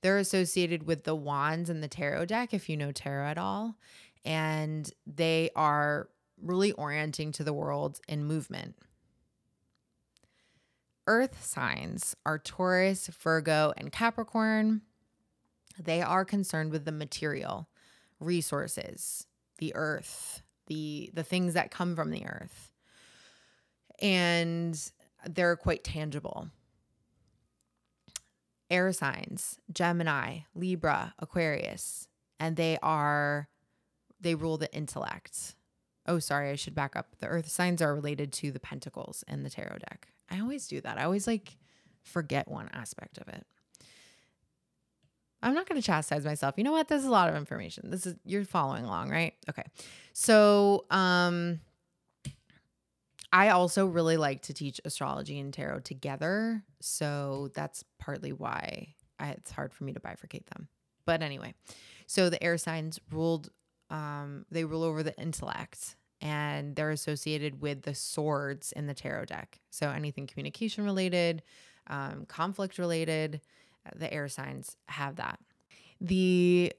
They're 0.00 0.18
associated 0.18 0.86
with 0.86 1.04
the 1.04 1.14
wands 1.14 1.70
and 1.70 1.82
the 1.82 1.88
tarot 1.88 2.26
deck, 2.26 2.54
if 2.54 2.68
you 2.68 2.76
know 2.76 2.92
tarot 2.92 3.28
at 3.28 3.38
all. 3.38 3.76
And 4.24 4.90
they 5.06 5.50
are 5.56 6.08
really 6.40 6.72
orienting 6.72 7.32
to 7.32 7.44
the 7.44 7.52
world 7.52 8.00
in 8.08 8.24
movement. 8.24 8.76
Earth 11.06 11.44
signs 11.44 12.14
are 12.26 12.38
Taurus, 12.38 13.08
Virgo, 13.08 13.72
and 13.76 13.90
Capricorn. 13.90 14.82
They 15.78 16.02
are 16.02 16.24
concerned 16.24 16.70
with 16.70 16.84
the 16.84 16.92
material, 16.92 17.68
resources, 18.20 19.26
the 19.58 19.72
earth, 19.74 20.42
the 20.66 21.10
the 21.14 21.22
things 21.22 21.54
that 21.54 21.70
come 21.70 21.96
from 21.96 22.10
the 22.10 22.26
earth. 22.26 22.72
And 24.00 24.78
they're 25.26 25.56
quite 25.56 25.82
tangible 25.82 26.50
air 28.70 28.92
signs 28.92 29.58
Gemini, 29.72 30.40
Libra, 30.54 31.14
Aquarius, 31.18 32.08
and 32.38 32.56
they 32.56 32.78
are, 32.82 33.48
they 34.20 34.34
rule 34.34 34.58
the 34.58 34.72
intellect. 34.74 35.54
Oh, 36.06 36.18
sorry, 36.18 36.50
I 36.50 36.54
should 36.56 36.74
back 36.74 36.96
up. 36.96 37.16
The 37.18 37.26
earth 37.26 37.48
signs 37.48 37.82
are 37.82 37.94
related 37.94 38.32
to 38.34 38.50
the 38.50 38.60
pentacles 38.60 39.24
in 39.28 39.42
the 39.42 39.50
tarot 39.50 39.78
deck. 39.78 40.08
I 40.30 40.40
always 40.40 40.66
do 40.66 40.80
that. 40.80 40.98
I 40.98 41.04
always 41.04 41.26
like 41.26 41.56
forget 42.02 42.48
one 42.48 42.68
aspect 42.72 43.18
of 43.18 43.28
it. 43.28 43.46
I'm 45.42 45.54
not 45.54 45.68
going 45.68 45.80
to 45.80 45.86
chastise 45.86 46.24
myself. 46.24 46.54
You 46.56 46.64
know 46.64 46.72
what? 46.72 46.88
This 46.88 47.00
is 47.00 47.06
a 47.06 47.12
lot 47.12 47.28
of 47.28 47.36
information. 47.36 47.90
This 47.90 48.06
is 48.06 48.16
you're 48.24 48.44
following 48.44 48.84
along, 48.84 49.10
right? 49.10 49.34
Okay. 49.48 49.62
So, 50.12 50.84
um 50.90 51.60
I 53.32 53.50
also 53.50 53.86
really 53.86 54.16
like 54.16 54.42
to 54.42 54.54
teach 54.54 54.80
astrology 54.84 55.38
and 55.38 55.52
tarot 55.52 55.80
together. 55.80 56.62
So 56.80 57.50
that's 57.54 57.84
partly 57.98 58.32
why 58.32 58.94
I, 59.18 59.30
it's 59.30 59.50
hard 59.50 59.72
for 59.72 59.84
me 59.84 59.92
to 59.92 60.00
bifurcate 60.00 60.46
them. 60.46 60.68
But 61.04 61.22
anyway, 61.22 61.54
so 62.06 62.30
the 62.30 62.42
air 62.42 62.58
signs 62.58 62.98
ruled, 63.10 63.50
um, 63.90 64.46
they 64.50 64.64
rule 64.64 64.82
over 64.82 65.02
the 65.02 65.18
intellect 65.18 65.96
and 66.20 66.74
they're 66.74 66.90
associated 66.90 67.60
with 67.60 67.82
the 67.82 67.94
swords 67.94 68.72
in 68.72 68.86
the 68.86 68.94
tarot 68.94 69.26
deck. 69.26 69.60
So 69.70 69.90
anything 69.90 70.26
communication 70.26 70.84
related, 70.84 71.42
um, 71.86 72.24
conflict 72.26 72.78
related, 72.78 73.40
uh, 73.86 73.90
the 73.96 74.12
air 74.12 74.28
signs 74.28 74.76
have 74.86 75.16
that. 75.16 75.38
The 76.00 76.72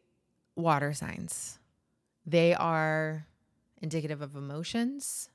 water 0.56 0.94
signs, 0.94 1.60
they 2.26 2.54
are 2.54 3.26
indicative 3.82 4.22
of 4.22 4.36
emotions 4.36 5.30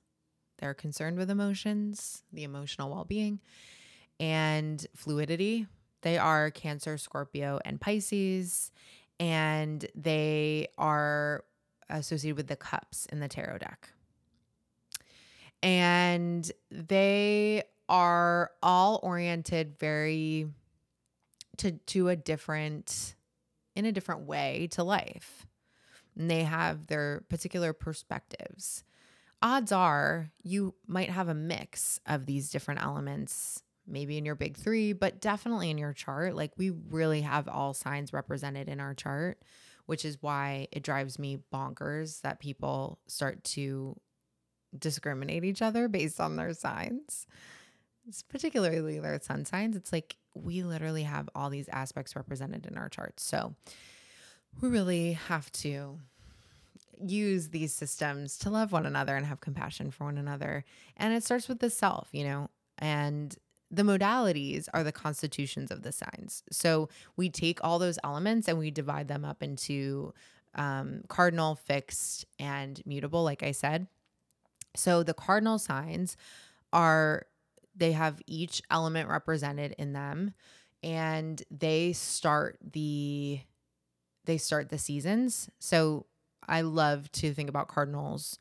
they're 0.58 0.74
concerned 0.74 1.18
with 1.18 1.30
emotions, 1.30 2.22
the 2.32 2.44
emotional 2.44 2.90
well 2.90 3.04
being, 3.04 3.40
and 4.20 4.86
fluidity. 4.94 5.66
They 6.02 6.18
are 6.18 6.50
Cancer, 6.50 6.98
Scorpio, 6.98 7.60
and 7.64 7.80
Pisces, 7.80 8.70
and 9.18 9.86
they 9.94 10.68
are 10.76 11.44
associated 11.88 12.36
with 12.36 12.46
the 12.46 12.56
cups 12.56 13.06
in 13.06 13.20
the 13.20 13.28
tarot 13.28 13.58
deck. 13.58 13.90
And 15.62 16.50
they 16.70 17.64
are 17.88 18.50
all 18.62 19.00
oriented 19.02 19.78
very 19.78 20.48
to 21.58 21.72
to 21.72 22.08
a 22.08 22.16
different 22.16 23.14
in 23.74 23.84
a 23.84 23.92
different 23.92 24.22
way 24.22 24.68
to 24.72 24.84
life. 24.84 25.46
And 26.16 26.30
they 26.30 26.44
have 26.44 26.86
their 26.86 27.24
particular 27.28 27.72
perspectives 27.72 28.84
odds 29.44 29.72
are 29.72 30.30
you 30.42 30.74
might 30.86 31.10
have 31.10 31.28
a 31.28 31.34
mix 31.34 32.00
of 32.06 32.24
these 32.24 32.50
different 32.50 32.82
elements 32.82 33.62
maybe 33.86 34.16
in 34.16 34.24
your 34.24 34.34
big 34.34 34.56
three, 34.56 34.94
but 34.94 35.20
definitely 35.20 35.70
in 35.70 35.76
your 35.76 35.92
chart. 35.92 36.34
Like 36.34 36.52
we 36.56 36.70
really 36.70 37.20
have 37.20 37.46
all 37.46 37.74
signs 37.74 38.14
represented 38.14 38.66
in 38.66 38.80
our 38.80 38.94
chart, 38.94 39.42
which 39.84 40.06
is 40.06 40.22
why 40.22 40.68
it 40.72 40.82
drives 40.82 41.18
me 41.18 41.38
bonkers 41.52 42.22
that 42.22 42.40
people 42.40 42.98
start 43.06 43.44
to 43.44 43.94
discriminate 44.76 45.44
each 45.44 45.60
other 45.60 45.86
based 45.86 46.18
on 46.18 46.36
their 46.36 46.54
signs. 46.54 47.26
It's 48.08 48.22
particularly 48.22 48.98
their 48.98 49.20
sun 49.20 49.44
signs. 49.44 49.76
It's 49.76 49.92
like 49.92 50.16
we 50.34 50.62
literally 50.62 51.02
have 51.02 51.28
all 51.34 51.50
these 51.50 51.68
aspects 51.68 52.16
represented 52.16 52.64
in 52.64 52.78
our 52.78 52.88
charts. 52.88 53.22
So 53.22 53.54
we 54.62 54.70
really 54.70 55.12
have 55.28 55.52
to 55.52 55.98
use 57.04 57.48
these 57.48 57.72
systems 57.72 58.36
to 58.38 58.50
love 58.50 58.72
one 58.72 58.86
another 58.86 59.16
and 59.16 59.26
have 59.26 59.40
compassion 59.40 59.90
for 59.90 60.04
one 60.04 60.18
another. 60.18 60.64
And 60.96 61.14
it 61.14 61.24
starts 61.24 61.48
with 61.48 61.60
the 61.60 61.70
self, 61.70 62.08
you 62.12 62.24
know, 62.24 62.50
and 62.78 63.36
the 63.70 63.82
modalities 63.82 64.68
are 64.72 64.84
the 64.84 64.92
constitutions 64.92 65.70
of 65.70 65.82
the 65.82 65.92
signs. 65.92 66.42
So 66.50 66.88
we 67.16 67.28
take 67.30 67.62
all 67.62 67.78
those 67.78 67.98
elements 68.04 68.48
and 68.48 68.58
we 68.58 68.70
divide 68.70 69.08
them 69.08 69.24
up 69.24 69.42
into 69.42 70.14
um, 70.54 71.02
cardinal, 71.08 71.56
fixed, 71.56 72.26
and 72.38 72.80
mutable, 72.86 73.24
like 73.24 73.42
I 73.42 73.52
said. 73.52 73.88
So 74.76 75.02
the 75.02 75.14
cardinal 75.14 75.58
signs 75.58 76.16
are, 76.72 77.26
they 77.74 77.92
have 77.92 78.20
each 78.26 78.62
element 78.70 79.08
represented 79.08 79.74
in 79.78 79.92
them 79.92 80.34
and 80.82 81.42
they 81.50 81.92
start 81.92 82.58
the 82.72 83.40
they 84.26 84.38
start 84.38 84.70
the 84.70 84.78
seasons. 84.78 85.50
So 85.58 86.06
I 86.48 86.62
love 86.62 87.10
to 87.12 87.32
think 87.32 87.48
about 87.48 87.68
cardinals 87.68 88.38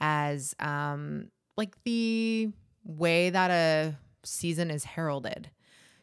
as 0.00 0.54
um, 0.60 1.30
like 1.56 1.74
the 1.84 2.50
way 2.84 3.30
that 3.30 3.50
a 3.50 3.96
season 4.24 4.70
is 4.70 4.84
heralded. 4.84 5.50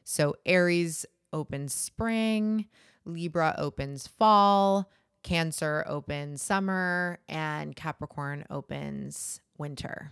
So 0.03 0.35
Aries 0.45 1.05
opens 1.31 1.73
spring, 1.73 2.67
Libra 3.05 3.55
opens 3.57 4.07
fall, 4.07 4.89
Cancer 5.23 5.85
opens 5.87 6.41
summer, 6.41 7.19
and 7.29 7.75
Capricorn 7.75 8.45
opens 8.49 9.39
winter. 9.57 10.11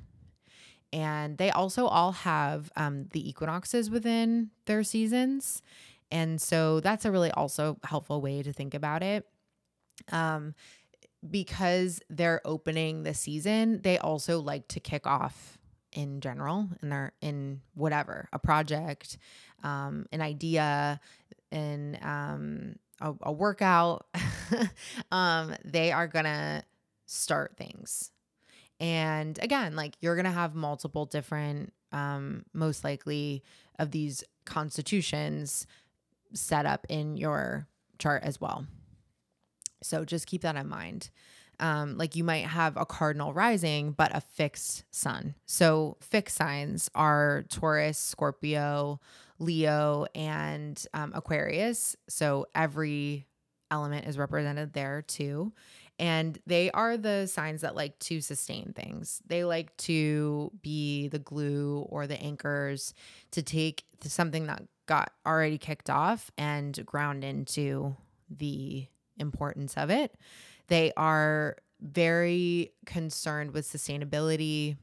And 0.94 1.38
they 1.38 1.52
also 1.52 1.86
all 1.88 2.14
have 2.14 2.72
um, 2.76 3.08
the 3.12 3.28
equinoxes 3.30 3.90
within 3.90 4.52
their 4.66 4.84
seasons. 4.84 5.62
And 6.12 6.42
so 6.42 6.80
that's 6.82 7.06
a 7.06 7.12
really 7.12 7.32
also 7.32 7.78
helpful 7.84 8.22
way 8.22 8.44
to 8.44 8.52
think 8.52 8.74
about 8.74 9.04
it. 9.04 9.26
Um, 10.12 10.56
because 11.30 12.02
they're 12.10 12.42
opening 12.46 13.04
the 13.04 13.14
season, 13.14 13.82
they 13.82 13.98
also 13.98 14.40
like 14.40 14.68
to 14.70 14.80
kick 14.80 15.06
off 15.06 15.58
in 15.92 16.22
general 16.22 16.70
in 16.82 16.90
their 16.90 17.12
in 17.22 17.62
whatever 17.74 18.30
a 18.32 18.40
project, 18.40 19.18
um, 19.64 20.06
an 20.12 20.22
idea, 20.22 21.00
in 21.52 21.98
um, 22.02 22.76
a, 23.02 23.14
a 23.24 23.32
workout. 23.32 24.08
um, 25.12 25.54
they 25.64 25.92
are 25.92 26.08
gonna 26.08 26.64
start 27.06 27.58
things, 27.58 28.12
and 28.80 29.38
again, 29.42 29.76
like 29.76 29.96
you're 30.02 30.16
gonna 30.16 30.32
have 30.32 30.56
multiple 30.56 31.06
different, 31.06 31.74
um, 31.92 32.46
most 32.54 32.84
likely 32.84 33.44
of 33.78 33.92
these 33.92 34.24
constitutions 34.46 35.68
set 36.34 36.66
up 36.66 36.86
in 36.90 37.18
your 37.18 37.68
chart 38.00 38.24
as 38.24 38.40
well. 38.40 38.66
So 39.82 40.06
just 40.06 40.28
keep 40.28 40.42
that 40.42 40.56
in 40.56 40.68
mind. 40.68 41.10
Um, 41.60 41.98
like 41.98 42.16
you 42.16 42.24
might 42.24 42.46
have 42.46 42.76
a 42.76 42.86
cardinal 42.86 43.34
rising, 43.34 43.92
but 43.92 44.16
a 44.16 44.22
fixed 44.22 44.84
sun. 44.90 45.36
So 45.46 45.98
fixed 46.02 46.38
signs 46.38 46.90
are 46.96 47.46
Taurus, 47.50 48.00
Scorpio, 48.00 49.00
Leo, 49.38 50.08
and 50.16 50.84
um, 50.94 51.12
Aquarius. 51.14 51.96
So 52.10 52.48
every 52.56 53.28
element 53.70 54.08
is 54.08 54.18
represented 54.18 54.74
there 54.74 55.04
too. 55.04 55.54
And 56.00 56.40
they 56.48 56.72
are 56.72 56.98
the 56.98 57.28
signs 57.28 57.62
that 57.62 57.76
like 57.76 58.00
to 58.00 58.22
sustain 58.22 58.74
things. 58.76 59.22
They 59.28 59.44
like 59.44 59.76
to 59.78 60.52
be 60.64 61.10
the 61.10 61.20
glue 61.20 61.86
or 61.90 62.08
the 62.08 62.20
anchors 62.20 62.96
to 63.32 63.44
take 63.44 63.84
something 64.02 64.48
that 64.48 64.64
got 64.88 65.14
already 65.28 65.60
kicked 65.60 65.92
off 65.92 66.32
and 66.40 66.84
ground 66.88 67.24
into 67.24 67.96
the 68.30 68.88
importance 69.18 69.76
of 69.76 69.90
it. 69.90 70.16
They 70.68 70.92
are 70.96 71.58
very 71.80 72.72
concerned 72.86 73.52
with 73.54 73.68
sustainability 73.68 74.78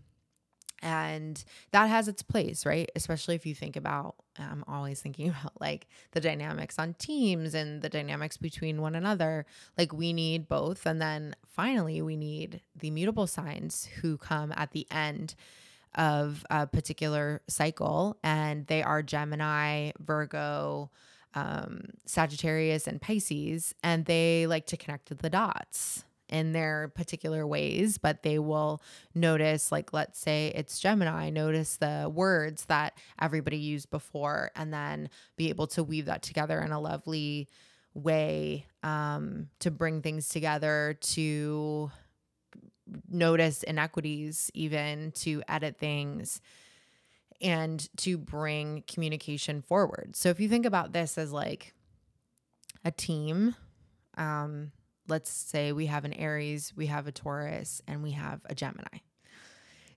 and 0.81 1.43
that 1.73 1.89
has 1.89 2.09
its 2.09 2.23
place, 2.23 2.65
right? 2.65 2.89
Especially 2.95 3.35
if 3.35 3.45
you 3.45 3.55
think 3.55 3.77
about, 3.77 4.15
I'm 4.39 4.65
always 4.69 5.01
thinking 5.01 5.29
about 5.41 5.61
like 5.61 5.89
the 6.13 6.21
dynamics 6.21 6.79
on 6.79 6.95
teams 6.95 7.55
and 7.55 7.83
the 7.83 7.89
dynamics 7.89 8.37
between 8.37 8.81
one 8.81 8.95
another. 8.95 9.47
Like 9.77 9.93
we 9.93 10.13
need 10.13 10.49
both. 10.49 10.87
And 10.87 11.01
then 11.01 11.35
finally, 11.47 12.01
we 12.03 12.17
need 12.17 12.61
the 12.77 12.91
mutable 12.91 13.27
signs 13.27 13.87
who 14.01 14.17
come 14.17 14.53
at 14.57 14.73
the 14.73 14.87
end 14.91 15.35
of 15.95 16.45
a 16.51 16.67
particular 16.67 17.41
cycle, 17.49 18.19
and 18.23 18.67
they 18.67 18.83
are 18.83 19.03
Gemini, 19.03 19.91
Virgo, 19.99 20.91
um, 21.39 21.91
Sagittarius, 22.07 22.87
and 22.87 23.01
Pisces, 23.01 23.75
and 23.83 24.05
they 24.05 24.47
like 24.47 24.67
to 24.67 24.77
connect 24.77 25.17
the 25.17 25.31
dots 25.31 26.05
in 26.29 26.53
their 26.53 26.89
particular 26.95 27.47
ways, 27.47 27.97
but 27.97 28.23
they 28.23 28.39
will 28.39 28.83
notice, 29.15 29.73
like, 29.73 29.93
let's 29.93 30.19
say 30.19 30.53
it's 30.55 30.79
Gemini, 30.79 31.31
notice 31.31 31.77
the 31.77 32.11
words 32.13 32.67
that 32.67 32.93
everybody 33.21 33.57
used 33.57 33.91
before, 33.91 34.51
and 34.55 34.73
then 34.73 35.09
be 35.37 35.49
able 35.49 35.67
to 35.69 35.83
weave 35.83 36.07
that 36.07 36.23
together 36.23 36.61
in 36.61 36.73
a 36.73 36.81
lovely 36.81 37.49
way 37.95 38.67
um, 38.83 39.49
to 39.61 39.71
bring 39.71 40.03
things 40.03 40.29
together, 40.29 40.99
to 41.01 41.91
notice 43.09 43.63
inequities, 43.63 44.51
even 44.55 45.13
to 45.13 45.43
edit 45.49 45.79
things 45.79 46.41
and 47.41 47.89
to 47.99 48.19
bring 48.19 48.85
communication 48.87 49.63
forward. 49.63 50.17
So 50.17 50.29
if 50.29 50.41
you 50.41 50.49
think 50.49 50.67
about 50.67 50.93
this 50.93 51.19
as 51.19 51.33
like 51.33 51.75
a 52.85 52.91
team, 52.91 53.55
um, 54.17 54.73
let's 55.09 55.31
say 55.31 55.73
we 55.73 55.87
have 55.87 56.05
an 56.05 56.13
Aries, 56.15 56.73
we 56.77 56.87
have 56.87 57.07
a 57.07 57.13
Taurus, 57.13 57.81
and 57.87 58.03
we 58.03 58.13
have 58.13 58.41
a 58.47 58.55
Gemini. 58.55 58.99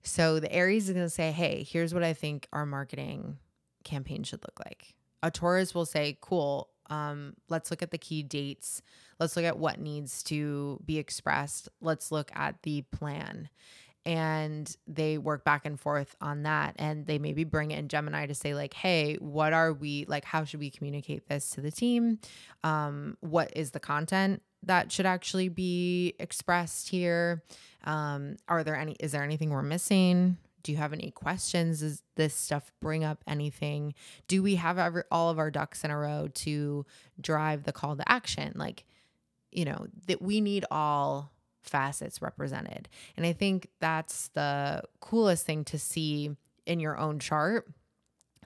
So 0.04 0.39
the 0.39 0.51
Aries 0.51 0.88
is 0.88 0.95
going 0.95 1.06
to 1.06 1.10
say, 1.10 1.32
hey, 1.32 1.65
here's 1.67 1.93
what 1.93 2.04
I 2.04 2.13
think 2.13 2.47
our 2.51 2.65
marketing 2.65 3.38
campaign 3.84 4.23
should 4.23 4.43
look 4.43 4.60
like. 4.65 4.95
A 5.23 5.30
Taurus 5.30 5.75
will 5.75 5.86
say, 5.86 6.17
cool, 6.21 6.69
um, 6.89 7.36
let's 7.49 7.69
look 7.71 7.84
at 7.84 7.91
the 7.91 7.97
key 7.97 8.23
dates. 8.23 8.82
Let's 9.19 9.36
look 9.36 9.45
at 9.45 9.60
what 9.60 9.80
needs 9.80 10.23
to 10.23 10.82
be 10.86 10.97
expressed. 10.97 11.69
Let's 11.80 12.12
look 12.12 12.32
at 12.34 12.63
the 12.63 12.82
plan 12.82 13.49
and 14.06 14.76
they 14.88 15.18
work 15.18 15.44
back 15.44 15.66
and 15.66 15.80
forth 15.80 16.16
on 16.22 16.44
that 16.44 16.76
and 16.78 17.06
they 17.06 17.20
maybe 17.20 17.44
bring 17.44 17.70
in 17.70 17.88
gemini 17.88 18.26
to 18.26 18.34
say 18.34 18.56
like 18.56 18.74
hey 18.74 19.16
what 19.16 19.54
are 19.54 19.74
we 19.74 20.06
like 20.08 20.26
how 20.26 20.44
should 20.44 20.60
we 20.60 20.70
communicate 20.70 21.28
this 21.28 21.50
to 21.52 21.62
the 21.62 21.72
team? 21.72 22.20
Um, 22.64 23.18
what 23.22 23.52
is 23.56 23.72
the 23.72 23.80
content 23.80 24.42
that 24.64 24.92
should 24.92 25.06
actually 25.06 25.50
be 25.50 26.14
expressed 26.20 26.90
here? 26.90 27.44
Um, 27.84 28.38
are 28.48 28.64
there 28.64 28.76
any 28.76 28.94
is 29.00 29.12
there 29.12 29.24
anything 29.24 29.50
we're 29.50 29.64
missing? 29.64 30.38
Do 30.64 30.72
you 30.72 30.78
have 30.78 30.94
any 30.94 31.10
questions? 31.12 31.80
Does 31.80 32.04
this 32.16 32.36
stuff 32.36 32.72
bring 32.82 33.04
up 33.04 33.24
anything? 33.28 33.96
Do 34.28 34.44
we 34.44 34.56
have 34.56 34.78
every, 34.78 35.04
all 35.10 35.32
of 35.32 35.40
our 35.40 35.50
ducks 35.50 35.84
in 35.84 35.90
a 35.90 35.98
row 35.98 36.30
to 36.36 36.86
drive 37.20 37.64
the 37.64 37.72
call 37.72 37.96
to 37.96 38.12
action? 38.12 38.54
Like 38.56 38.86
you 39.52 39.66
know 39.66 39.88
that 40.08 40.22
we 40.22 40.42
need 40.42 40.66
all 40.72 41.31
facets 41.62 42.21
represented. 42.21 42.89
And 43.17 43.26
I 43.26 43.34
think 43.34 43.67
that's 43.80 44.30
the 44.30 44.84
coolest 45.00 45.45
thing 45.45 45.63
to 45.65 45.80
see 45.80 46.36
in 46.65 46.80
your 46.80 46.97
own 46.97 47.19
chart, 47.19 47.67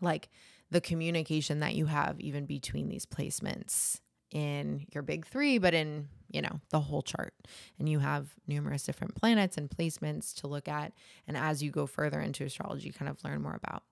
like 0.01 0.29
the 0.71 0.81
communication 0.81 1.59
that 1.59 1.75
you 1.75 1.85
have 1.85 2.19
even 2.19 2.45
between 2.45 2.89
these 2.89 3.05
placements 3.05 3.99
in 4.31 4.85
your 4.93 5.03
big 5.03 5.25
three, 5.25 5.57
but 5.57 5.73
in, 5.73 6.07
you 6.31 6.41
know, 6.41 6.59
the 6.69 6.79
whole 6.79 7.01
chart. 7.01 7.33
And 7.79 7.87
you 7.87 7.99
have 7.99 8.27
numerous 8.47 8.83
different 8.83 9.15
planets 9.15 9.57
and 9.57 9.69
placements 9.69 10.33
to 10.41 10.47
look 10.47 10.67
at. 10.67 10.91
And 11.27 11.37
as 11.37 11.63
you 11.63 11.71
go 11.71 11.85
further 11.85 12.19
into 12.19 12.43
astrology, 12.43 12.89
kind 12.91 13.09
of 13.09 13.23
learn 13.23 13.41
more 13.41 13.55
about. 13.55 13.83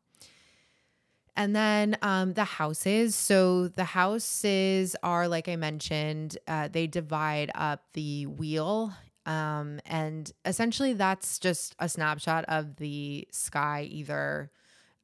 And 1.35 1.55
then 1.55 1.97
um, 2.01 2.33
the 2.33 2.43
houses. 2.43 3.15
So 3.15 3.67
the 3.67 3.85
houses 3.85 4.95
are, 5.01 5.27
like 5.27 5.47
I 5.49 5.55
mentioned, 5.55 6.37
uh, 6.47 6.67
they 6.71 6.87
divide 6.87 7.49
up 7.55 7.83
the 7.93 8.27
wheel 8.27 8.93
um, 9.25 9.79
and 9.85 10.31
essentially, 10.45 10.93
that's 10.93 11.39
just 11.39 11.75
a 11.79 11.87
snapshot 11.87 12.45
of 12.47 12.75
the 12.77 13.27
sky, 13.31 13.87
either 13.89 14.51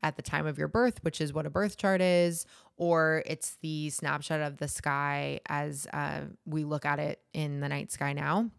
at 0.02 0.16
the 0.16 0.22
time 0.22 0.48
of 0.48 0.58
your 0.58 0.68
birth, 0.68 1.00
which 1.04 1.20
is 1.22 1.34
what 1.34 1.46
a 1.46 1.50
birth 1.50 1.78
chart 1.78 2.02
is, 2.02 2.46
or 2.78 3.24
it's 3.26 3.56
the 3.62 3.90
snapshot 3.90 4.40
of 4.40 4.58
the 4.58 4.68
sky 4.68 5.40
as 5.48 5.88
uh, 5.94 6.22
we 6.46 6.64
look 6.64 6.86
at 6.86 7.00
it 7.00 7.22
in 7.34 7.60
the 7.60 7.70
night 7.70 7.92
sky 7.92 8.14
now. 8.14 8.50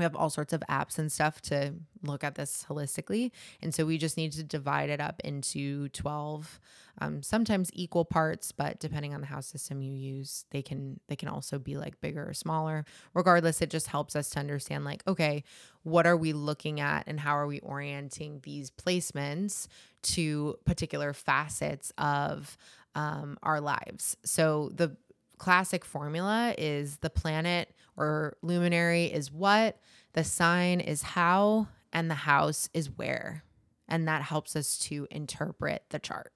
We 0.00 0.04
have 0.04 0.16
all 0.16 0.30
sorts 0.30 0.52
of 0.52 0.62
apps 0.68 0.98
and 0.98 1.10
stuff 1.10 1.40
to 1.42 1.74
look 2.02 2.24
at 2.24 2.34
this 2.34 2.64
holistically. 2.68 3.30
And 3.62 3.74
so 3.74 3.84
we 3.84 3.98
just 3.98 4.16
need 4.16 4.32
to 4.32 4.42
divide 4.42 4.90
it 4.90 5.00
up 5.00 5.20
into 5.24 5.88
12, 5.90 6.60
um, 7.00 7.22
sometimes 7.22 7.70
equal 7.72 8.04
parts, 8.04 8.52
but 8.52 8.80
depending 8.80 9.14
on 9.14 9.20
the 9.20 9.26
house 9.26 9.46
system 9.46 9.82
you 9.82 9.92
use, 9.92 10.44
they 10.50 10.62
can 10.62 11.00
they 11.08 11.16
can 11.16 11.28
also 11.28 11.58
be 11.58 11.76
like 11.76 12.00
bigger 12.00 12.28
or 12.28 12.34
smaller. 12.34 12.84
Regardless, 13.14 13.60
it 13.60 13.70
just 13.70 13.86
helps 13.86 14.16
us 14.16 14.30
to 14.30 14.40
understand 14.40 14.84
like, 14.84 15.02
okay, 15.06 15.44
what 15.82 16.06
are 16.06 16.16
we 16.16 16.32
looking 16.32 16.80
at 16.80 17.04
and 17.06 17.20
how 17.20 17.32
are 17.32 17.46
we 17.46 17.60
orienting 17.60 18.40
these 18.42 18.70
placements 18.70 19.66
to 20.02 20.56
particular 20.64 21.12
facets 21.12 21.92
of 21.98 22.56
um, 22.94 23.38
our 23.42 23.60
lives. 23.60 24.16
So 24.24 24.70
the 24.74 24.96
classic 25.40 25.86
formula 25.86 26.54
is 26.58 26.98
the 26.98 27.08
planet 27.08 27.74
or 27.96 28.36
luminary 28.42 29.06
is 29.06 29.32
what, 29.32 29.80
the 30.12 30.22
sign 30.22 30.80
is 30.80 31.02
how, 31.02 31.66
and 31.92 32.10
the 32.10 32.14
house 32.14 32.68
is 32.74 32.90
where. 32.90 33.42
And 33.88 34.06
that 34.06 34.22
helps 34.22 34.54
us 34.54 34.78
to 34.80 35.08
interpret 35.10 35.84
the 35.88 35.98
chart. 35.98 36.32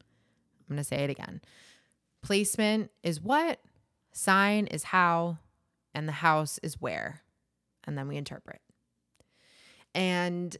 I'm 0.00 0.76
going 0.76 0.78
to 0.78 0.84
say 0.84 1.04
it 1.04 1.10
again. 1.10 1.42
Placement 2.22 2.90
is 3.02 3.20
what, 3.20 3.60
sign 4.12 4.68
is 4.68 4.84
how, 4.84 5.36
and 5.94 6.08
the 6.08 6.12
house 6.12 6.58
is 6.62 6.80
where. 6.80 7.20
And 7.86 7.96
then 7.96 8.08
we 8.08 8.16
interpret. 8.16 8.62
And 9.94 10.56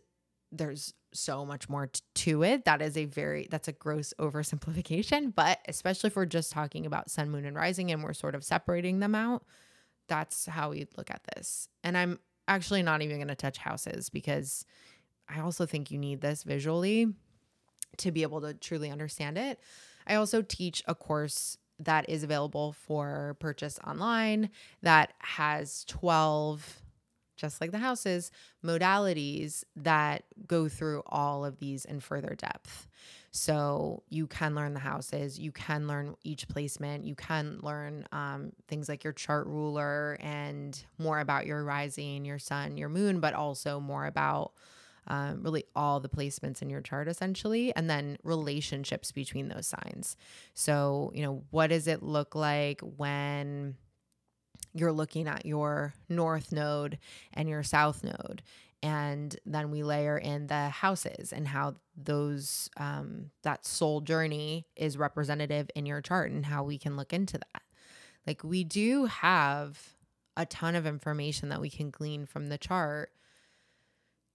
there's 0.56 0.94
so 1.12 1.44
much 1.44 1.68
more 1.68 1.90
to 2.14 2.42
it. 2.42 2.64
That 2.64 2.82
is 2.82 2.96
a 2.96 3.04
very 3.04 3.46
that's 3.50 3.68
a 3.68 3.72
gross 3.72 4.12
oversimplification, 4.18 5.34
but 5.36 5.60
especially 5.68 6.08
if 6.08 6.16
we're 6.16 6.26
just 6.26 6.52
talking 6.52 6.86
about 6.86 7.10
sun, 7.10 7.30
moon 7.30 7.44
and 7.44 7.56
rising 7.56 7.90
and 7.90 8.02
we're 8.02 8.12
sort 8.12 8.34
of 8.34 8.44
separating 8.44 9.00
them 9.00 9.14
out, 9.14 9.44
that's 10.08 10.46
how 10.46 10.70
we 10.70 10.86
look 10.96 11.10
at 11.10 11.22
this. 11.34 11.68
And 11.82 11.96
I'm 11.96 12.18
actually 12.48 12.82
not 12.82 13.02
even 13.02 13.16
going 13.16 13.28
to 13.28 13.34
touch 13.34 13.58
houses 13.58 14.10
because 14.10 14.66
I 15.28 15.40
also 15.40 15.66
think 15.66 15.90
you 15.90 15.98
need 15.98 16.20
this 16.20 16.42
visually 16.42 17.14
to 17.98 18.10
be 18.10 18.22
able 18.22 18.40
to 18.42 18.54
truly 18.54 18.90
understand 18.90 19.38
it. 19.38 19.60
I 20.06 20.16
also 20.16 20.42
teach 20.42 20.82
a 20.86 20.94
course 20.94 21.56
that 21.78 22.08
is 22.08 22.22
available 22.22 22.72
for 22.72 23.36
purchase 23.40 23.78
online 23.86 24.50
that 24.82 25.12
has 25.18 25.84
12 25.86 26.82
just 27.36 27.60
like 27.60 27.70
the 27.72 27.78
houses 27.78 28.30
modalities 28.64 29.64
that 29.76 30.24
go 30.46 30.68
through 30.68 31.02
all 31.06 31.44
of 31.44 31.58
these 31.58 31.84
in 31.84 32.00
further 32.00 32.34
depth 32.34 32.88
so 33.30 34.02
you 34.08 34.26
can 34.26 34.54
learn 34.54 34.74
the 34.74 34.80
houses 34.80 35.38
you 35.38 35.52
can 35.52 35.86
learn 35.86 36.14
each 36.22 36.48
placement 36.48 37.04
you 37.04 37.14
can 37.14 37.58
learn 37.62 38.06
um, 38.12 38.52
things 38.68 38.88
like 38.88 39.04
your 39.04 39.12
chart 39.12 39.46
ruler 39.46 40.16
and 40.20 40.84
more 40.98 41.20
about 41.20 41.46
your 41.46 41.64
rising 41.64 42.24
your 42.24 42.38
sun 42.38 42.76
your 42.76 42.88
moon 42.88 43.20
but 43.20 43.34
also 43.34 43.80
more 43.80 44.06
about 44.06 44.52
um, 45.06 45.42
really 45.42 45.64
all 45.74 46.00
the 46.00 46.08
placements 46.08 46.62
in 46.62 46.70
your 46.70 46.80
chart 46.80 47.08
essentially, 47.08 47.74
and 47.76 47.88
then 47.90 48.16
relationships 48.22 49.12
between 49.12 49.48
those 49.48 49.66
signs. 49.66 50.16
So, 50.54 51.12
you 51.14 51.22
know, 51.22 51.44
what 51.50 51.68
does 51.68 51.86
it 51.86 52.02
look 52.02 52.34
like 52.34 52.80
when 52.80 53.76
you're 54.74 54.92
looking 54.92 55.28
at 55.28 55.46
your 55.46 55.94
north 56.08 56.52
node 56.52 56.98
and 57.32 57.48
your 57.48 57.62
south 57.62 58.04
node? 58.04 58.42
And 58.82 59.34
then 59.46 59.70
we 59.70 59.82
layer 59.82 60.18
in 60.18 60.46
the 60.46 60.68
houses 60.68 61.32
and 61.32 61.48
how 61.48 61.76
those, 61.96 62.68
um, 62.76 63.30
that 63.42 63.64
soul 63.64 64.02
journey 64.02 64.66
is 64.76 64.98
representative 64.98 65.70
in 65.74 65.86
your 65.86 66.02
chart 66.02 66.30
and 66.30 66.44
how 66.44 66.64
we 66.64 66.76
can 66.76 66.96
look 66.96 67.14
into 67.14 67.38
that. 67.38 67.62
Like, 68.26 68.44
we 68.44 68.62
do 68.62 69.06
have 69.06 69.94
a 70.36 70.44
ton 70.44 70.74
of 70.74 70.86
information 70.86 71.48
that 71.48 71.60
we 71.60 71.70
can 71.70 71.90
glean 71.90 72.26
from 72.26 72.48
the 72.48 72.58
chart 72.58 73.10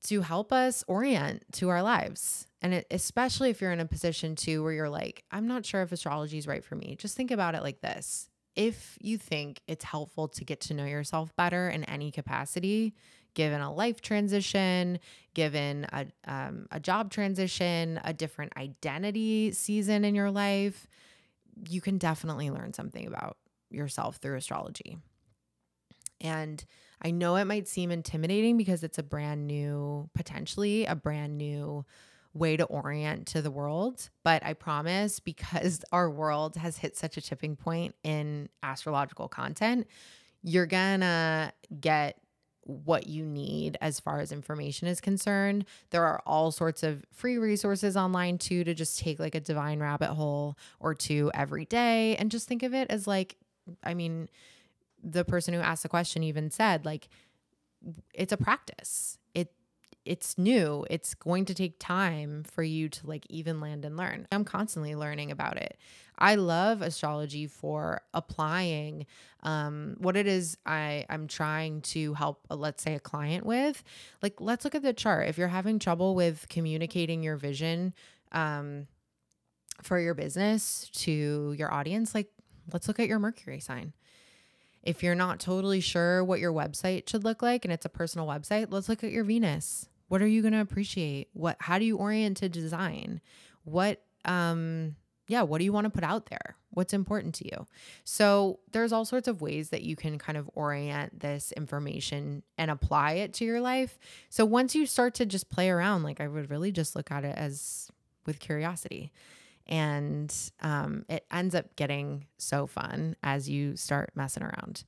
to 0.01 0.21
help 0.21 0.53
us 0.53 0.83
orient 0.87 1.43
to 1.53 1.69
our 1.69 1.83
lives. 1.83 2.47
And 2.61 2.73
it, 2.73 2.87
especially 2.89 3.49
if 3.49 3.61
you're 3.61 3.71
in 3.71 3.79
a 3.79 3.85
position 3.85 4.35
too 4.35 4.63
where 4.63 4.73
you're 4.73 4.89
like, 4.89 5.23
I'm 5.31 5.47
not 5.47 5.65
sure 5.65 5.81
if 5.81 5.91
astrology 5.91 6.37
is 6.37 6.47
right 6.47 6.63
for 6.63 6.75
me. 6.75 6.95
Just 6.97 7.15
think 7.15 7.31
about 7.31 7.55
it 7.55 7.63
like 7.63 7.81
this. 7.81 8.29
If 8.59 8.97
you 8.99 9.17
think 9.17 9.61
it's 9.67 9.85
helpful 9.85 10.27
to 10.27 10.43
get 10.43 10.59
to 10.61 10.73
know 10.73 10.83
yourself 10.83 11.33
better 11.37 11.69
in 11.69 11.85
any 11.85 12.11
capacity, 12.11 12.93
given 13.33 13.61
a 13.61 13.73
life 13.73 14.01
transition, 14.01 14.99
given 15.33 15.87
a, 15.93 16.07
um, 16.27 16.67
a 16.69 16.77
job 16.77 17.09
transition, 17.09 18.01
a 18.03 18.11
different 18.11 18.51
identity 18.57 19.53
season 19.53 20.03
in 20.03 20.13
your 20.13 20.29
life, 20.29 20.87
you 21.69 21.79
can 21.79 21.97
definitely 21.97 22.49
learn 22.49 22.73
something 22.73 23.07
about 23.07 23.37
yourself 23.69 24.17
through 24.17 24.35
astrology. 24.35 24.97
And 26.19 26.61
I 27.01 27.11
know 27.11 27.37
it 27.37 27.45
might 27.45 27.69
seem 27.69 27.91
intimidating 27.91 28.57
because 28.57 28.83
it's 28.83 28.97
a 28.97 29.03
brand 29.03 29.47
new, 29.47 30.09
potentially 30.13 30.85
a 30.85 30.95
brand 30.95 31.37
new 31.37 31.85
way 32.33 32.57
to 32.57 32.63
orient 32.65 33.27
to 33.27 33.41
the 33.41 33.51
world. 33.51 34.09
But 34.23 34.43
I 34.45 34.53
promise, 34.53 35.19
because 35.19 35.83
our 35.91 36.09
world 36.09 36.55
has 36.57 36.77
hit 36.77 36.97
such 36.97 37.17
a 37.17 37.21
tipping 37.21 37.55
point 37.55 37.95
in 38.03 38.49
astrological 38.63 39.27
content, 39.27 39.87
you're 40.41 40.67
gonna 40.67 41.51
get 41.79 42.19
what 42.63 43.07
you 43.07 43.25
need 43.25 43.77
as 43.81 43.99
far 43.99 44.19
as 44.19 44.31
information 44.31 44.87
is 44.87 45.01
concerned. 45.01 45.65
There 45.89 46.05
are 46.05 46.21
all 46.25 46.51
sorts 46.51 46.83
of 46.83 47.03
free 47.11 47.37
resources 47.37 47.97
online 47.97 48.37
too 48.37 48.63
to 48.63 48.75
just 48.75 48.99
take 48.99 49.19
like 49.19 49.33
a 49.33 49.39
divine 49.39 49.79
rabbit 49.79 50.13
hole 50.13 50.55
or 50.79 50.93
two 50.93 51.31
every 51.33 51.65
day 51.65 52.15
and 52.17 52.29
just 52.29 52.47
think 52.47 52.61
of 52.61 52.75
it 52.75 52.91
as 52.91 53.07
like, 53.07 53.37
I 53.83 53.95
mean, 53.95 54.29
the 55.03 55.25
person 55.25 55.53
who 55.53 55.61
asked 55.61 55.83
the 55.83 55.89
question 55.89 56.23
even 56.23 56.51
said 56.51 56.85
like 56.85 57.09
it's 58.13 58.33
a 58.33 58.37
practice 58.37 59.18
it's 60.05 60.37
new 60.37 60.85
it's 60.89 61.13
going 61.13 61.45
to 61.45 61.53
take 61.53 61.79
time 61.79 62.43
for 62.43 62.63
you 62.63 62.89
to 62.89 63.07
like 63.07 63.25
even 63.29 63.59
land 63.59 63.85
and 63.85 63.97
learn. 63.97 64.27
I'm 64.31 64.45
constantly 64.45 64.95
learning 64.95 65.31
about 65.31 65.57
it. 65.57 65.77
I 66.17 66.35
love 66.35 66.81
astrology 66.81 67.47
for 67.47 68.01
applying 68.13 69.05
um, 69.43 69.95
what 69.99 70.17
it 70.17 70.27
is 70.27 70.57
i 70.65 71.05
i'm 71.09 71.27
trying 71.27 71.79
to 71.79 72.13
help 72.13 72.45
uh, 72.51 72.55
let's 72.55 72.83
say 72.83 72.95
a 72.95 72.99
client 72.99 73.45
with. 73.45 73.83
Like 74.21 74.39
let's 74.39 74.65
look 74.65 74.75
at 74.75 74.83
the 74.83 74.93
chart. 74.93 75.27
If 75.27 75.37
you're 75.37 75.47
having 75.47 75.79
trouble 75.79 76.15
with 76.15 76.47
communicating 76.49 77.23
your 77.23 77.37
vision 77.37 77.93
um, 78.31 78.87
for 79.81 79.99
your 79.99 80.13
business 80.13 80.89
to 80.93 81.55
your 81.57 81.73
audience 81.73 82.13
like 82.13 82.27
let's 82.73 82.87
look 82.87 82.99
at 82.99 83.07
your 83.07 83.19
mercury 83.19 83.59
sign 83.59 83.93
if 84.83 85.03
you're 85.03 85.15
not 85.15 85.39
totally 85.39 85.81
sure 85.81 86.23
what 86.23 86.39
your 86.39 86.53
website 86.53 87.09
should 87.09 87.23
look 87.23 87.41
like 87.41 87.65
and 87.65 87.73
it's 87.73 87.85
a 87.85 87.89
personal 87.89 88.27
website, 88.27 88.67
let's 88.69 88.89
look 88.89 89.03
at 89.03 89.11
your 89.11 89.23
Venus. 89.23 89.87
What 90.07 90.21
are 90.21 90.27
you 90.27 90.41
going 90.41 90.53
to 90.53 90.61
appreciate? 90.61 91.29
What 91.33 91.57
how 91.59 91.79
do 91.79 91.85
you 91.85 91.97
orient 91.97 92.37
to 92.37 92.49
design? 92.49 93.21
What 93.63 94.01
um 94.25 94.95
yeah, 95.29 95.43
what 95.43 95.59
do 95.59 95.63
you 95.63 95.71
want 95.71 95.85
to 95.85 95.91
put 95.91 96.03
out 96.03 96.25
there? 96.25 96.55
What's 96.71 96.91
important 96.91 97.35
to 97.35 97.45
you? 97.45 97.67
So, 98.03 98.59
there's 98.71 98.91
all 98.91 99.05
sorts 99.05 99.27
of 99.27 99.41
ways 99.41 99.69
that 99.69 99.83
you 99.83 99.95
can 99.95 100.17
kind 100.17 100.37
of 100.39 100.49
orient 100.55 101.19
this 101.19 101.51
information 101.51 102.41
and 102.57 102.71
apply 102.71 103.13
it 103.13 103.33
to 103.33 103.45
your 103.45 103.61
life. 103.61 103.99
So, 104.29 104.43
once 104.43 104.73
you 104.73 104.87
start 104.87 105.13
to 105.15 105.27
just 105.27 105.51
play 105.51 105.69
around, 105.69 106.01
like 106.01 106.19
I 106.19 106.27
would 106.27 106.49
really 106.49 106.71
just 106.71 106.95
look 106.95 107.11
at 107.11 107.25
it 107.25 107.37
as 107.37 107.91
with 108.25 108.39
curiosity 108.39 109.11
and 109.69 110.35
um, 110.61 111.05
it 111.07 111.25
ends 111.31 111.55
up 111.55 111.75
getting 111.75 112.25
so 112.37 112.65
fun 112.67 113.15
as 113.23 113.47
you 113.47 113.77
start 113.77 114.09
messing 114.15 114.43
around. 114.43 114.83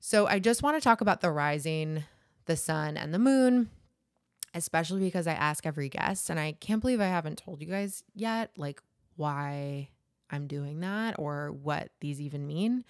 So, 0.00 0.26
I 0.26 0.38
just 0.40 0.62
want 0.62 0.76
to 0.76 0.80
talk 0.80 1.00
about 1.00 1.20
the 1.20 1.30
rising, 1.30 2.04
the 2.46 2.56
sun, 2.56 2.96
and 2.96 3.14
the 3.14 3.18
moon, 3.18 3.70
especially 4.54 5.00
because 5.00 5.26
I 5.26 5.32
ask 5.32 5.64
every 5.64 5.88
guest, 5.88 6.30
and 6.30 6.38
I 6.38 6.52
can't 6.52 6.80
believe 6.80 7.00
I 7.00 7.06
haven't 7.06 7.38
told 7.38 7.62
you 7.62 7.68
guys 7.68 8.02
yet, 8.14 8.50
like 8.56 8.82
why 9.16 9.88
I'm 10.30 10.46
doing 10.46 10.80
that 10.80 11.16
or 11.18 11.52
what 11.52 11.90
these 12.00 12.20
even 12.20 12.46
mean. 12.46 12.84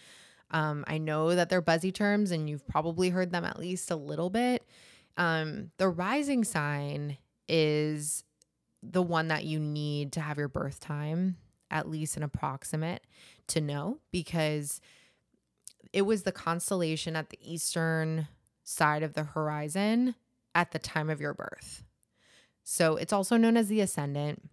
Um, 0.51 0.85
I 0.87 0.99
know 0.99 1.35
that 1.35 1.51
they're 1.51 1.61
buzzy 1.61 1.93
terms, 1.93 2.31
and 2.31 2.49
you've 2.49 2.67
probably 2.67 3.11
heard 3.11 3.33
them 3.33 3.45
at 3.45 3.59
least 3.59 3.91
a 3.91 3.97
little 3.97 4.31
bit. 4.31 4.67
Um, 5.17 5.73
the 5.77 5.89
rising 5.89 6.45
sign 6.45 7.19
is 7.49 8.25
the 8.83 9.03
one 9.03 9.29
that 9.29 9.45
you 9.45 9.59
need 9.59 10.13
to 10.13 10.21
have 10.21 10.39
your 10.39 10.49
birth 10.49 10.81
time, 10.81 11.37
at 11.71 11.89
least 11.89 12.17
an 12.17 12.23
approximate, 12.23 13.03
to 13.49 13.61
know 13.61 13.99
because 14.11 14.81
it 15.93 16.03
was 16.03 16.23
the 16.23 16.33
constellation 16.33 17.17
at 17.17 17.31
the 17.31 17.39
eastern 17.43 18.29
side 18.63 19.03
of 19.03 19.15
the 19.15 19.25
horizon 19.25 20.15
at 20.55 20.73
the 20.73 20.79
time 20.79 21.09
of 21.09 21.21
your 21.21 21.35
birth. 21.35 21.85
So 22.65 22.97
it's 22.97 23.13
also 23.13 23.37
known 23.37 23.57
as 23.57 23.69
the 23.69 23.81
ascendant. 23.81 24.51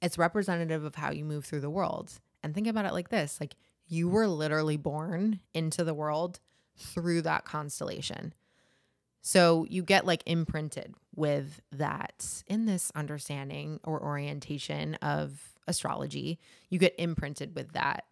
It's 0.00 0.18
representative 0.18 0.84
of 0.84 0.96
how 0.96 1.12
you 1.12 1.24
move 1.24 1.44
through 1.44 1.60
the 1.60 1.70
world. 1.70 2.12
And 2.42 2.54
think 2.54 2.66
about 2.66 2.86
it 2.86 2.92
like 2.92 3.10
this 3.10 3.38
like 3.40 3.54
you 3.86 4.08
were 4.08 4.26
literally 4.26 4.76
born 4.76 5.40
into 5.54 5.84
the 5.84 5.94
world 5.94 6.40
through 6.76 7.22
that 7.22 7.44
constellation. 7.44 8.34
So 9.22 9.66
you 9.70 9.82
get 9.82 10.04
like 10.04 10.22
imprinted 10.26 10.94
with 11.14 11.60
that 11.70 12.42
in 12.48 12.66
this 12.66 12.90
understanding 12.94 13.80
or 13.84 14.02
orientation 14.02 14.96
of 14.96 15.40
astrology. 15.66 16.38
You 16.68 16.78
get 16.78 16.94
imprinted 16.98 17.54
with 17.54 17.72
that 17.72 18.04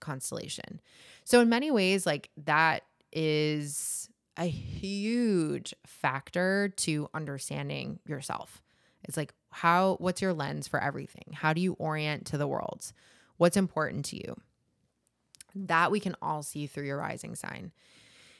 constellation. 0.00 0.80
So, 1.24 1.40
in 1.40 1.48
many 1.48 1.70
ways, 1.70 2.06
like 2.06 2.30
that 2.44 2.84
is 3.12 4.08
a 4.36 4.44
huge 4.44 5.74
factor 5.86 6.72
to 6.76 7.08
understanding 7.12 7.98
yourself. 8.06 8.62
It's 9.04 9.16
like, 9.16 9.34
how, 9.50 9.96
what's 9.98 10.22
your 10.22 10.32
lens 10.32 10.68
for 10.68 10.80
everything? 10.82 11.32
How 11.32 11.52
do 11.52 11.60
you 11.60 11.72
orient 11.74 12.26
to 12.26 12.38
the 12.38 12.46
world? 12.46 12.92
What's 13.36 13.56
important 13.56 14.04
to 14.06 14.16
you? 14.16 14.36
That 15.54 15.90
we 15.90 15.98
can 15.98 16.14
all 16.20 16.42
see 16.42 16.66
through 16.66 16.84
your 16.84 16.98
rising 16.98 17.34
sign. 17.34 17.72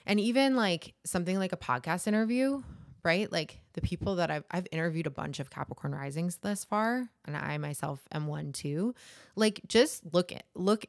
And 0.09 0.19
even 0.19 0.57
like 0.57 0.95
something 1.05 1.39
like 1.39 1.53
a 1.53 1.57
podcast 1.57 2.09
interview, 2.09 2.63
right? 3.05 3.31
Like 3.31 3.61
the 3.75 3.83
people 3.83 4.17
that 4.17 4.31
I've 4.31 4.45
I've 4.51 4.67
interviewed 4.73 5.07
a 5.07 5.11
bunch 5.11 5.39
of 5.39 5.51
Capricorn 5.51 5.95
risings 5.95 6.39
thus 6.39 6.65
far, 6.65 7.09
and 7.27 7.37
I 7.37 7.59
myself 7.59 8.01
am 8.11 8.27
one 8.27 8.53
too. 8.53 8.95
Like 9.37 9.61
just 9.69 10.03
look 10.13 10.33
at 10.33 10.45
look 10.55 10.87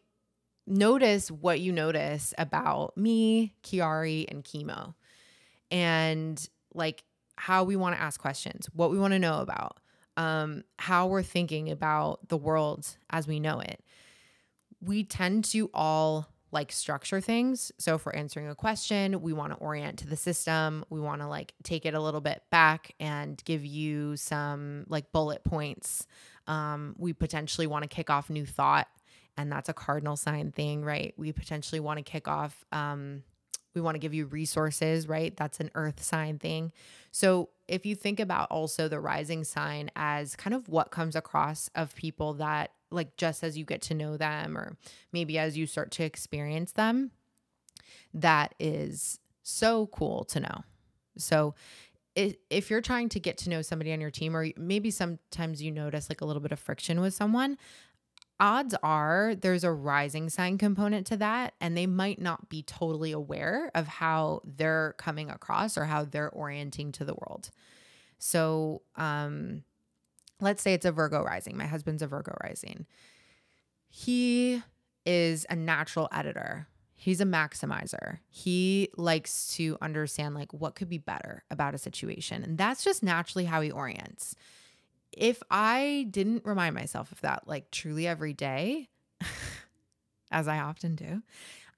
notice 0.65 1.29
what 1.29 1.59
you 1.59 1.71
notice 1.73 2.33
about 2.37 2.95
me, 2.95 3.53
Kiari, 3.63 4.25
and 4.29 4.43
Chemo. 4.43 4.93
And 5.69 6.49
like 6.73 7.03
how 7.35 7.63
we 7.63 7.75
want 7.75 7.95
to 7.95 8.01
ask 8.01 8.19
questions, 8.19 8.69
what 8.73 8.91
we 8.91 8.99
want 8.99 9.13
to 9.13 9.19
know 9.19 9.39
about, 9.39 9.79
um, 10.17 10.63
how 10.77 11.07
we're 11.07 11.23
thinking 11.23 11.71
about 11.71 12.29
the 12.29 12.37
world 12.37 12.87
as 13.09 13.27
we 13.27 13.39
know 13.39 13.59
it. 13.59 13.83
We 14.81 15.03
tend 15.03 15.45
to 15.45 15.69
all 15.73 16.27
like 16.51 16.71
structure 16.71 17.21
things. 17.21 17.71
So 17.77 17.97
for 17.97 18.15
answering 18.15 18.47
a 18.47 18.55
question, 18.55 19.21
we 19.21 19.33
want 19.33 19.53
to 19.53 19.59
orient 19.59 19.99
to 19.99 20.07
the 20.07 20.17
system. 20.17 20.83
We 20.89 20.99
want 20.99 21.21
to 21.21 21.27
like 21.27 21.53
take 21.63 21.85
it 21.85 21.93
a 21.93 21.99
little 21.99 22.21
bit 22.21 22.41
back 22.49 22.93
and 22.99 23.41
give 23.45 23.63
you 23.65 24.17
some 24.17 24.85
like 24.87 25.11
bullet 25.11 25.43
points. 25.43 26.07
Um, 26.47 26.95
we 26.97 27.13
potentially 27.13 27.67
want 27.67 27.83
to 27.83 27.87
kick 27.87 28.09
off 28.09 28.29
new 28.29 28.45
thought, 28.45 28.87
and 29.37 29.51
that's 29.51 29.69
a 29.69 29.73
cardinal 29.73 30.17
sign 30.17 30.51
thing, 30.51 30.83
right? 30.83 31.13
We 31.17 31.31
potentially 31.31 31.79
want 31.79 31.97
to 31.97 32.03
kick 32.03 32.27
off. 32.27 32.65
Um, 32.71 33.23
we 33.75 33.81
want 33.81 33.95
to 33.95 33.99
give 33.99 34.15
you 34.15 34.25
resources, 34.25 35.07
right? 35.07 35.35
That's 35.37 35.59
an 35.59 35.69
earth 35.75 36.01
sign 36.01 36.39
thing. 36.39 36.71
So 37.11 37.49
if 37.67 37.85
you 37.85 37.95
think 37.95 38.19
about 38.19 38.49
also 38.49 38.87
the 38.87 38.99
rising 38.99 39.43
sign 39.43 39.91
as 39.95 40.35
kind 40.35 40.55
of 40.55 40.67
what 40.69 40.89
comes 40.89 41.15
across 41.15 41.69
of 41.75 41.95
people 41.95 42.33
that 42.35 42.71
like 42.91 43.15
just 43.17 43.43
as 43.43 43.57
you 43.57 43.65
get 43.65 43.81
to 43.83 43.93
know 43.93 44.17
them 44.17 44.57
or 44.57 44.77
maybe 45.11 45.37
as 45.37 45.57
you 45.57 45.65
start 45.65 45.91
to 45.91 46.03
experience 46.03 46.71
them 46.73 47.11
that 48.13 48.55
is 48.59 49.19
so 49.43 49.87
cool 49.87 50.23
to 50.25 50.39
know. 50.39 50.63
So 51.17 51.55
if 52.15 52.69
you're 52.69 52.81
trying 52.81 53.09
to 53.09 53.19
get 53.19 53.37
to 53.39 53.49
know 53.49 53.61
somebody 53.61 53.93
on 53.93 54.01
your 54.01 54.11
team 54.11 54.35
or 54.35 54.47
maybe 54.57 54.91
sometimes 54.91 55.61
you 55.61 55.71
notice 55.71 56.09
like 56.09 56.21
a 56.21 56.25
little 56.25 56.41
bit 56.41 56.51
of 56.51 56.59
friction 56.59 56.99
with 56.99 57.13
someone 57.13 57.57
odds 58.41 58.73
are 58.83 59.35
there's 59.35 59.63
a 59.63 59.71
rising 59.71 60.29
sign 60.29 60.57
component 60.57 61.05
to 61.07 61.17
that 61.17 61.53
and 61.59 61.75
they 61.77 61.85
might 61.85 62.19
not 62.19 62.49
be 62.49 62.63
totally 62.63 63.11
aware 63.11 63.69
of 63.75 63.87
how 63.87 64.41
they're 64.45 64.95
coming 64.97 65.29
across 65.29 65.77
or 65.77 65.85
how 65.85 66.05
they're 66.05 66.29
orienting 66.29 66.91
to 66.91 67.03
the 67.05 67.13
world. 67.13 67.49
So 68.17 68.81
um 68.95 69.63
let's 70.41 70.61
say 70.61 70.73
it's 70.73 70.85
a 70.85 70.91
virgo 70.91 71.23
rising. 71.23 71.57
My 71.57 71.65
husband's 71.65 72.01
a 72.01 72.07
virgo 72.07 72.35
rising. 72.43 72.85
He 73.89 74.61
is 75.05 75.45
a 75.49 75.55
natural 75.55 76.07
editor. 76.11 76.67
He's 76.95 77.21
a 77.21 77.25
maximizer. 77.25 78.19
He 78.29 78.89
likes 78.97 79.55
to 79.55 79.77
understand 79.81 80.35
like 80.35 80.53
what 80.53 80.75
could 80.75 80.89
be 80.89 80.97
better 80.97 81.43
about 81.49 81.73
a 81.73 81.77
situation. 81.77 82.43
And 82.43 82.57
that's 82.57 82.83
just 82.83 83.03
naturally 83.03 83.45
how 83.45 83.61
he 83.61 83.71
orients. 83.71 84.35
If 85.11 85.41
I 85.49 86.07
didn't 86.11 86.45
remind 86.45 86.75
myself 86.75 87.11
of 87.11 87.21
that 87.21 87.47
like 87.47 87.71
truly 87.71 88.05
every 88.05 88.33
day, 88.33 88.89
as 90.31 90.47
I 90.47 90.59
often 90.59 90.95
do, 90.95 91.23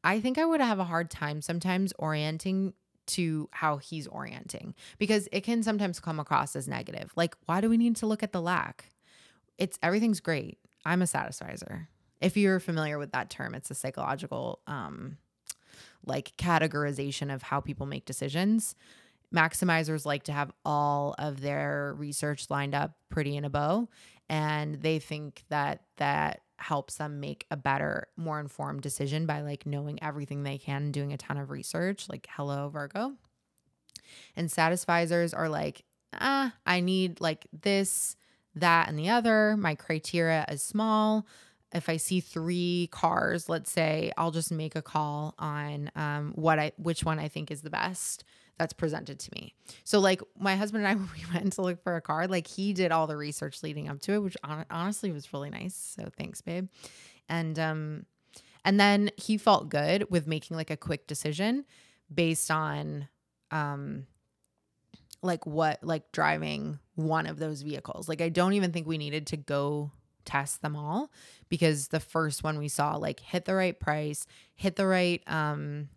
I 0.04 0.20
think 0.20 0.38
I 0.38 0.46
would 0.46 0.62
have 0.62 0.80
a 0.80 0.84
hard 0.84 1.10
time 1.10 1.42
sometimes 1.42 1.94
orienting 2.00 2.74
to 3.14 3.50
how 3.52 3.78
he's 3.78 4.08
orienting 4.08 4.76
because 4.98 5.28
it 5.32 5.42
can 5.42 5.64
sometimes 5.64 6.00
come 6.00 6.20
across 6.20 6.56
as 6.56 6.68
negative. 6.68 7.12
Like, 7.16 7.36
why 7.46 7.62
do 7.62 7.70
we 7.70 7.78
need 7.78 7.96
to 7.98 8.06
look 8.06 8.24
at 8.24 8.32
the 8.32 8.42
lack? 8.42 8.90
It's 9.58 9.78
everything's 9.82 10.20
great. 10.20 10.60
I'm 10.86 11.02
a 11.02 11.08
satisficer. 11.08 11.88
If 12.20 12.38
you're 12.38 12.60
familiar 12.60 12.98
with 12.98 13.12
that 13.12 13.30
term, 13.30 13.56
it's 13.56 13.72
a 13.72 13.76
psychological 13.76 14.60
um 14.68 15.18
like 16.06 16.36
categorization 16.38 17.34
of 17.34 17.44
how 17.44 17.60
people 17.60 17.86
make 17.86 18.06
decisions 18.06 18.76
maximizers 19.34 20.06
like 20.06 20.24
to 20.24 20.34
have 20.34 20.52
all 20.66 21.16
of 21.18 21.42
their 21.42 21.96
research 21.98 22.50
lined 22.50 22.76
up 22.76 22.96
pretty 23.10 23.36
in 23.38 23.46
a 23.46 23.50
bow 23.50 23.88
and 24.30 24.76
they 24.76 25.00
think 25.00 25.44
that 25.50 25.84
that 25.98 26.42
helps 26.62 26.96
them 26.96 27.20
make 27.20 27.46
a 27.52 27.58
better 27.58 28.08
more 28.16 28.40
informed 28.40 28.82
decision 28.82 29.26
by 29.26 29.42
like 29.42 29.66
knowing 29.66 30.02
everything 30.02 30.44
they 30.44 30.58
can 30.58 30.92
doing 30.92 31.14
a 31.14 31.18
ton 31.18 31.38
of 31.38 31.50
research 31.50 32.08
like 32.10 32.28
hello 32.32 32.70
virgo. 32.70 33.14
And 34.36 34.50
satisficers 34.50 35.38
are 35.38 35.50
like 35.50 35.84
ah 36.20 36.54
i 36.66 36.82
need 36.82 37.22
like 37.22 37.48
this 37.62 38.18
that 38.56 38.90
and 38.90 38.98
the 38.98 39.10
other. 39.10 39.56
My 39.58 39.76
criteria 39.76 40.46
is 40.50 40.62
small. 40.62 41.26
If 41.74 41.88
I 41.88 41.98
see 41.98 42.20
three 42.20 42.90
cars, 42.92 43.48
let's 43.48 43.72
say, 43.72 44.12
I'll 44.18 44.32
just 44.32 44.52
make 44.52 44.76
a 44.76 44.82
call 44.82 45.36
on 45.40 45.90
um, 45.96 46.34
what 46.36 46.60
I 46.60 46.74
which 46.78 47.04
one 47.06 47.20
I 47.20 47.30
think 47.30 47.50
is 47.50 47.62
the 47.62 47.70
best 47.70 48.24
that's 48.62 48.74
presented 48.74 49.18
to 49.18 49.32
me. 49.34 49.56
So 49.84 50.00
like 50.00 50.22
my 50.38 50.56
husband 50.56 50.86
and 50.86 50.92
I 50.92 50.96
when 50.96 51.10
we 51.18 51.34
went 51.34 51.54
to 51.54 51.64
look 51.64 51.82
for 51.82 51.96
a 51.96 52.02
car, 52.02 52.28
like 52.28 52.46
he 52.46 52.74
did 52.74 52.92
all 52.92 53.08
the 53.08 53.18
research 53.18 53.64
leading 53.64 53.90
up 53.90 54.00
to 54.02 54.14
it, 54.14 54.20
which 54.20 54.38
on- 54.44 54.68
honestly 54.70 55.12
was 55.12 55.34
really 55.34 55.50
nice. 55.50 55.96
So 55.98 56.10
thanks, 56.16 56.42
babe. 56.42 56.68
And 57.28 57.58
um 57.58 58.06
and 58.64 58.80
then 58.80 59.10
he 59.18 59.38
felt 59.38 59.70
good 59.70 60.12
with 60.12 60.28
making 60.28 60.58
like 60.58 60.70
a 60.70 60.78
quick 60.78 61.08
decision 61.08 61.66
based 62.14 62.52
on 62.52 63.08
um 63.50 64.06
like 65.24 65.48
what 65.48 65.84
like 65.84 66.12
driving 66.12 66.78
one 66.94 67.26
of 67.26 67.40
those 67.40 67.64
vehicles. 67.64 68.08
Like 68.08 68.22
I 68.22 68.30
don't 68.30 68.54
even 68.54 68.72
think 68.72 68.86
we 68.86 69.00
needed 69.00 69.26
to 69.28 69.38
go 69.38 69.92
test 70.24 70.62
them 70.62 70.76
all 70.76 71.12
because 71.50 71.88
the 71.88 72.00
first 72.00 72.44
one 72.44 72.60
we 72.60 72.68
saw 72.68 72.96
like 72.96 73.22
hit 73.22 73.46
the 73.46 73.56
right 73.56 73.80
price, 73.80 74.28
hit 74.54 74.76
the 74.76 74.86
right 74.86 75.24
um 75.26 75.90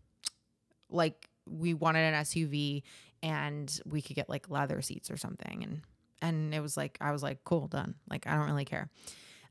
like 0.88 1.28
we 1.48 1.74
wanted 1.74 2.00
an 2.00 2.22
SUV 2.22 2.82
and 3.22 3.80
we 3.86 4.02
could 4.02 4.16
get 4.16 4.28
like 4.28 4.50
leather 4.50 4.82
seats 4.82 5.10
or 5.10 5.16
something. 5.16 5.62
And 5.62 5.80
and 6.20 6.54
it 6.54 6.60
was 6.60 6.76
like 6.76 6.98
I 7.00 7.12
was 7.12 7.22
like 7.22 7.42
cool 7.44 7.68
done. 7.68 7.94
Like 8.08 8.26
I 8.26 8.34
don't 8.34 8.46
really 8.46 8.64
care. 8.64 8.90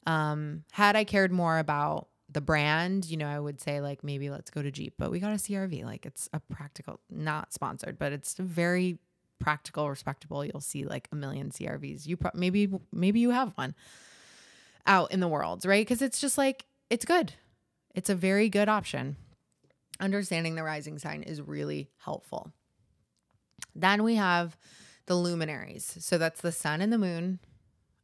Um 0.06 0.64
had 0.72 0.96
I 0.96 1.04
cared 1.04 1.32
more 1.32 1.58
about 1.58 2.08
the 2.30 2.42
brand 2.42 3.06
you 3.06 3.18
know 3.18 3.28
I 3.28 3.40
would 3.40 3.62
say 3.62 3.80
like 3.80 4.04
maybe 4.04 4.30
let's 4.30 4.50
go 4.50 4.62
to 4.62 4.72
Jeep 4.72 4.96
but 4.98 5.12
we 5.12 5.20
got 5.20 5.34
a 5.34 5.36
CRV 5.36 5.86
like 5.86 6.06
it's 6.06 6.30
a 6.34 6.40
practical 6.40 7.00
not 7.10 7.54
sponsored 7.54 8.00
but 8.00 8.12
it's 8.12 8.36
very 8.36 8.98
practical 9.40 9.90
respectable. 9.90 10.46
You'll 10.46 10.62
see 10.62 10.86
like 10.86 11.08
a 11.12 11.16
million 11.16 11.50
CRVs 11.50 12.06
you 12.08 12.18
pro- 12.18 12.32
maybe 12.34 12.70
maybe 12.92 13.20
you 13.20 13.32
have 13.32 13.54
one 13.56 13.76
out 14.86 15.12
in 15.12 15.20
the 15.20 15.28
world 15.28 15.66
right? 15.66 15.86
Because 15.86 16.02
it's 16.02 16.20
just 16.20 16.38
like 16.38 16.66
it's 16.90 17.06
good. 17.06 17.34
It's 17.96 18.10
a 18.10 18.16
very 18.16 18.50
good 18.50 18.70
option 18.70 19.18
understanding 20.04 20.56
the 20.56 20.64
rising 20.64 21.00
sign 21.00 21.24
is 21.24 21.42
really 21.42 21.90
helpful. 21.98 22.52
Then 23.74 24.04
we 24.04 24.16
have 24.16 24.58
the 25.06 25.16
luminaries. 25.16 25.98
So 26.00 26.18
that's 26.18 26.42
the 26.42 26.52
sun 26.52 26.82
and 26.82 26.92
the 26.92 26.98
moon. 26.98 27.40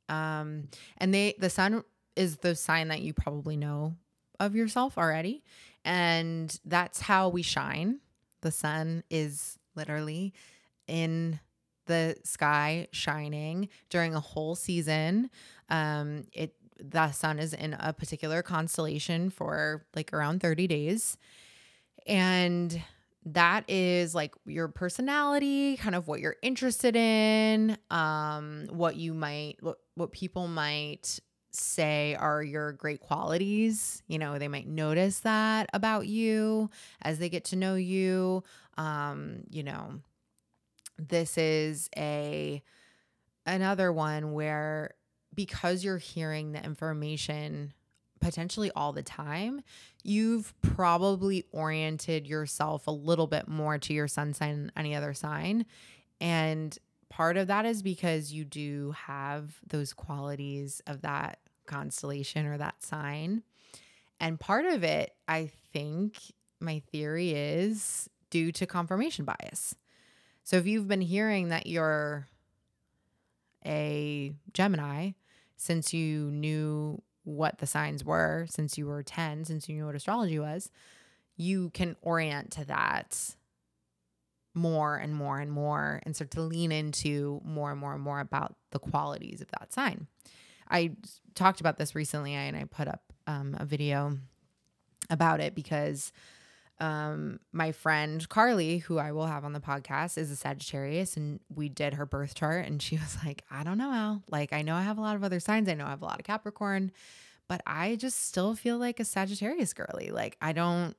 Um, 0.07 0.69
and 0.97 1.13
they 1.13 1.35
the 1.37 1.49
sun 1.49 1.83
is 2.15 2.37
the 2.37 2.55
sign 2.55 2.87
that 2.87 3.01
you 3.01 3.13
probably 3.13 3.57
know 3.57 3.95
of 4.39 4.55
yourself 4.55 4.97
already. 4.97 5.43
And 5.85 6.57
that's 6.65 7.01
how 7.01 7.29
we 7.29 7.41
shine. 7.43 7.99
The 8.41 8.51
sun 8.51 9.03
is 9.09 9.59
literally 9.75 10.33
in 10.87 11.39
the 11.85 12.15
sky 12.23 12.87
shining 12.91 13.69
during 13.89 14.15
a 14.15 14.19
whole 14.19 14.55
season. 14.55 15.29
Um, 15.69 16.25
it 16.33 16.55
the 16.81 17.11
sun 17.11 17.39
is 17.39 17.53
in 17.53 17.73
a 17.73 17.91
particular 17.91 18.41
constellation 18.41 19.29
for 19.29 19.85
like 19.95 20.13
around 20.13 20.39
30 20.41 20.67
days. 20.67 21.17
And 22.09 22.81
that 23.25 23.69
is 23.69 24.15
like 24.15 24.33
your 24.45 24.67
personality, 24.67 25.77
kind 25.77 25.95
of 25.95 26.07
what 26.07 26.19
you're 26.19 26.37
interested 26.41 26.95
in, 26.95 27.77
um, 27.91 28.65
what 28.71 28.95
you 28.95 29.13
might, 29.13 29.57
what, 29.61 29.77
what 29.93 30.11
people 30.11 30.47
might 30.47 31.19
say 31.51 32.15
are 32.15 32.41
your 32.41 32.73
great 32.73 32.99
qualities. 32.99 34.01
You 34.07 34.17
know, 34.17 34.39
they 34.39 34.47
might 34.47 34.67
notice 34.67 35.19
that 35.19 35.69
about 35.71 36.07
you 36.07 36.71
as 37.01 37.19
they 37.19 37.29
get 37.29 37.45
to 37.45 37.55
know 37.55 37.75
you. 37.75 38.43
Um, 38.77 39.43
you 39.49 39.63
know, 39.63 39.99
this 40.97 41.37
is 41.37 41.89
a 41.95 42.61
another 43.45 43.91
one 43.91 44.33
where 44.33 44.95
because 45.33 45.83
you're 45.83 45.97
hearing 45.97 46.51
the 46.51 46.63
information 46.63 47.73
potentially 48.19 48.71
all 48.75 48.93
the 48.93 49.03
time, 49.03 49.61
you've 50.03 50.53
probably 50.61 51.45
oriented 51.51 52.27
yourself 52.27 52.87
a 52.87 52.91
little 52.91 53.27
bit 53.27 53.47
more 53.47 53.77
to 53.77 53.93
your 53.93 54.07
sun 54.07 54.33
sign 54.33 54.63
than 54.63 54.71
any 54.75 54.95
other 54.95 55.13
sign. 55.13 55.65
And 56.21 56.77
part 57.09 57.37
of 57.37 57.47
that 57.47 57.65
is 57.65 57.81
because 57.81 58.31
you 58.31 58.45
do 58.45 58.91
have 58.91 59.59
those 59.67 59.93
qualities 59.93 60.81
of 60.87 61.01
that 61.01 61.39
constellation 61.65 62.45
or 62.45 62.57
that 62.57 62.83
sign. 62.83 63.43
And 64.19 64.39
part 64.39 64.65
of 64.65 64.83
it, 64.83 65.13
I 65.27 65.51
think, 65.71 66.17
my 66.59 66.81
theory 66.91 67.31
is 67.31 68.09
due 68.29 68.51
to 68.51 68.65
confirmation 68.65 69.25
bias. 69.25 69.75
So 70.43 70.57
if 70.57 70.67
you've 70.67 70.87
been 70.87 71.01
hearing 71.01 71.49
that 71.49 71.67
you're 71.67 72.27
a 73.65 74.33
Gemini 74.53 75.11
since 75.57 75.93
you 75.93 76.31
knew 76.31 77.01
what 77.29 77.59
the 77.59 77.67
signs 77.67 78.03
were 78.03 78.47
since 78.49 78.77
you 78.77 78.87
were 78.87 79.03
10, 79.03 79.45
since 79.45 79.69
you 79.69 79.75
knew 79.75 79.85
what 79.85 79.95
astrology 79.95 80.39
was, 80.39 80.71
you 81.37 81.69
can 81.69 81.95
orient 82.01 82.51
to 82.51 82.65
that 82.65 83.35
more 84.55 84.97
and 84.97 85.13
more 85.13 85.39
and 85.39 85.51
more 85.51 86.01
and 86.03 86.15
start 86.15 86.31
to 86.31 86.41
lean 86.41 86.71
into 86.71 87.39
more 87.45 87.71
and 87.71 87.79
more 87.79 87.93
and 87.93 88.01
more 88.01 88.19
about 88.19 88.55
the 88.71 88.79
qualities 88.79 89.41
of 89.41 89.47
that 89.51 89.71
sign. 89.71 90.07
I 90.69 90.91
talked 91.35 91.61
about 91.61 91.77
this 91.77 91.95
recently 91.95 92.33
and 92.33 92.57
I 92.57 92.63
put 92.65 92.87
up 92.87 93.03
um, 93.27 93.55
a 93.59 93.65
video 93.65 94.17
about 95.09 95.39
it 95.39 95.55
because 95.55 96.11
um, 96.79 97.39
my 97.51 97.71
friend 97.71 98.27
Carly, 98.29 98.77
who 98.77 98.97
I 98.97 99.11
will 99.11 99.25
have 99.25 99.43
on 99.45 99.53
the 99.53 99.59
podcast, 99.59 100.17
is 100.17 100.31
a 100.31 100.35
Sagittarius, 100.35 101.17
and 101.17 101.39
we 101.53 101.69
did 101.69 101.95
her 101.95 102.05
birth 102.05 102.35
chart, 102.35 102.65
and 102.65 102.81
she 102.81 102.95
was 102.97 103.17
like, 103.25 103.43
"I 103.51 103.63
don't 103.63 103.77
know, 103.77 103.91
Al. 103.91 104.23
Like, 104.29 104.53
I 104.53 104.61
know 104.61 104.75
I 104.75 104.83
have 104.83 104.97
a 104.97 105.01
lot 105.01 105.15
of 105.15 105.23
other 105.23 105.39
signs. 105.39 105.69
I 105.69 105.73
know 105.73 105.85
I 105.85 105.89
have 105.89 106.01
a 106.01 106.05
lot 106.05 106.19
of 106.19 106.25
Capricorn, 106.25 106.91
but 107.47 107.61
I 107.65 107.95
just 107.95 108.27
still 108.27 108.55
feel 108.55 108.77
like 108.77 108.99
a 108.99 109.05
Sagittarius 109.05 109.73
girly. 109.73 110.11
Like, 110.11 110.37
I 110.41 110.53
don't." 110.53 110.95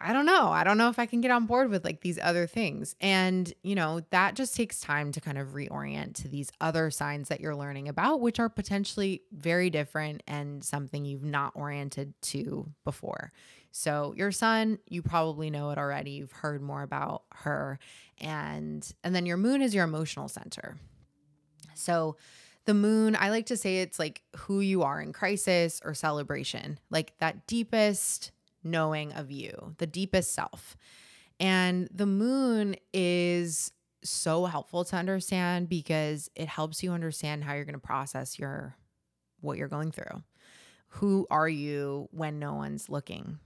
I 0.00 0.12
don't 0.12 0.26
know. 0.26 0.48
I 0.48 0.64
don't 0.64 0.76
know 0.76 0.88
if 0.90 0.98
I 0.98 1.06
can 1.06 1.20
get 1.20 1.30
on 1.30 1.46
board 1.46 1.70
with 1.70 1.84
like 1.84 2.00
these 2.00 2.18
other 2.20 2.46
things. 2.46 2.94
And, 3.00 3.50
you 3.62 3.74
know, 3.74 4.02
that 4.10 4.34
just 4.34 4.54
takes 4.54 4.80
time 4.80 5.12
to 5.12 5.20
kind 5.20 5.38
of 5.38 5.54
reorient 5.54 6.14
to 6.16 6.28
these 6.28 6.50
other 6.60 6.90
signs 6.90 7.28
that 7.28 7.40
you're 7.40 7.56
learning 7.56 7.88
about, 7.88 8.20
which 8.20 8.38
are 8.38 8.48
potentially 8.48 9.22
very 9.32 9.70
different 9.70 10.22
and 10.26 10.62
something 10.62 11.04
you've 11.04 11.24
not 11.24 11.52
oriented 11.54 12.12
to 12.22 12.70
before. 12.84 13.32
So 13.76 14.14
your 14.16 14.30
sun, 14.30 14.78
you 14.88 15.02
probably 15.02 15.50
know 15.50 15.70
it 15.70 15.78
already. 15.78 16.12
You've 16.12 16.30
heard 16.30 16.62
more 16.62 16.82
about 16.82 17.24
her. 17.32 17.80
And 18.18 18.88
and 19.02 19.12
then 19.12 19.26
your 19.26 19.36
moon 19.36 19.62
is 19.62 19.74
your 19.74 19.82
emotional 19.82 20.28
center. 20.28 20.76
So 21.74 22.16
the 22.66 22.74
moon, 22.74 23.16
I 23.18 23.30
like 23.30 23.46
to 23.46 23.56
say 23.56 23.78
it's 23.78 23.98
like 23.98 24.22
who 24.36 24.60
you 24.60 24.84
are 24.84 25.00
in 25.00 25.12
crisis 25.12 25.80
or 25.84 25.92
celebration, 25.92 26.78
like 26.88 27.18
that 27.18 27.48
deepest 27.48 28.30
knowing 28.62 29.12
of 29.12 29.32
you, 29.32 29.74
the 29.78 29.88
deepest 29.88 30.34
self. 30.34 30.76
And 31.40 31.88
the 31.92 32.06
moon 32.06 32.76
is 32.92 33.72
so 34.04 34.44
helpful 34.44 34.84
to 34.84 34.94
understand 34.94 35.68
because 35.68 36.30
it 36.36 36.46
helps 36.46 36.84
you 36.84 36.92
understand 36.92 37.42
how 37.42 37.54
you're 37.54 37.64
going 37.64 37.74
to 37.74 37.80
process 37.80 38.38
your 38.38 38.76
what 39.40 39.58
you're 39.58 39.66
going 39.66 39.90
through. 39.90 40.22
Who 40.90 41.26
are 41.28 41.48
you 41.48 42.08
when 42.12 42.38
no 42.38 42.54
one's 42.54 42.88
looking? 42.88 43.40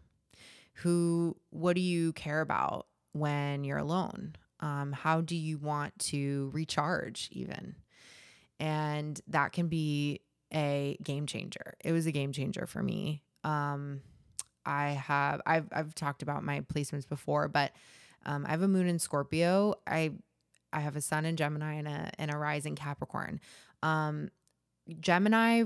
Who 0.83 1.37
what 1.51 1.75
do 1.75 1.81
you 1.81 2.13
care 2.13 2.41
about 2.41 2.87
when 3.13 3.65
you're 3.65 3.79
alone? 3.79 4.37
Um, 4.61 4.93
how 4.93 5.21
do 5.21 5.37
you 5.37 5.59
want 5.59 5.99
to 5.99 6.51
recharge 6.53 7.29
even? 7.33 7.77
And 8.61 9.21
that 9.29 9.53
can 9.53 9.69
be 9.69 10.21
a 10.53 10.97
game 11.03 11.27
changer. 11.27 11.75
It 11.85 11.93
was 11.93 12.07
a 12.07 12.13
game 12.13 12.33
changer 12.33 12.67
for 12.67 12.83
me. 12.83 13.23
Um, 13.45 14.01
I 14.65 14.91
have 14.91 15.41
I've 15.47 15.69
I've 15.73 15.95
talked 15.95 16.23
about 16.23 16.45
my 16.45 16.61
placements 16.61 17.09
before, 17.09 17.49
but 17.49 17.73
um, 18.27 18.45
I 18.47 18.51
have 18.51 18.63
a 18.63 18.69
moon 18.69 18.89
in 18.89 18.99
Scorpio. 18.99 19.75
I 19.87 20.13
I 20.73 20.81
have 20.81 20.97
a 20.97 21.01
sun 21.01 21.25
in 21.25 21.37
Gemini 21.37 21.75
and 21.75 21.89
a 21.89 22.11
and 22.19 22.33
a 22.33 22.37
rising 22.37 22.75
Capricorn. 22.75 23.41
Um, 23.83 24.31
Gemini, 25.01 25.65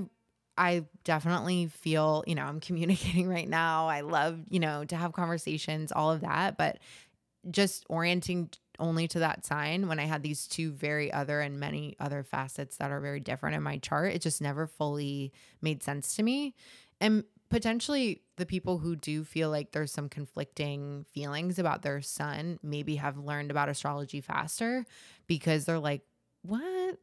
I 0.57 0.85
definitely 1.03 1.67
feel 1.67 2.23
you 2.27 2.35
know 2.35 2.43
I'm 2.43 2.59
communicating 2.61 3.27
right 3.27 3.47
now. 3.47 3.87
I 3.87 4.01
love 4.01 4.39
you 4.49 4.59
know 4.59 4.85
to 4.85 4.95
have 4.95 5.13
conversations, 5.13 5.91
all 5.91 6.11
of 6.11 6.21
that, 6.21 6.57
but 6.57 6.79
just 7.51 7.85
orienting 7.89 8.49
only 8.79 9.07
to 9.07 9.19
that 9.19 9.45
sign 9.45 9.87
when 9.87 9.99
I 9.99 10.05
had 10.05 10.23
these 10.23 10.47
two 10.47 10.71
very 10.71 11.11
other 11.11 11.41
and 11.41 11.59
many 11.59 11.95
other 11.99 12.23
facets 12.23 12.77
that 12.77 12.91
are 12.91 12.99
very 12.99 13.19
different 13.19 13.55
in 13.55 13.63
my 13.63 13.77
chart, 13.77 14.13
it 14.13 14.21
just 14.21 14.41
never 14.41 14.65
fully 14.65 15.31
made 15.61 15.83
sense 15.83 16.15
to 16.15 16.23
me. 16.23 16.55
And 16.99 17.23
potentially 17.49 18.21
the 18.37 18.45
people 18.45 18.79
who 18.79 18.95
do 18.95 19.23
feel 19.23 19.49
like 19.49 19.71
there's 19.71 19.91
some 19.91 20.09
conflicting 20.09 21.05
feelings 21.11 21.59
about 21.59 21.83
their 21.83 22.01
sun 22.01 22.59
maybe 22.63 22.95
have 22.95 23.17
learned 23.17 23.51
about 23.51 23.69
astrology 23.69 24.21
faster 24.21 24.85
because 25.27 25.65
they're 25.65 25.79
like, 25.79 26.01
what? 26.41 26.97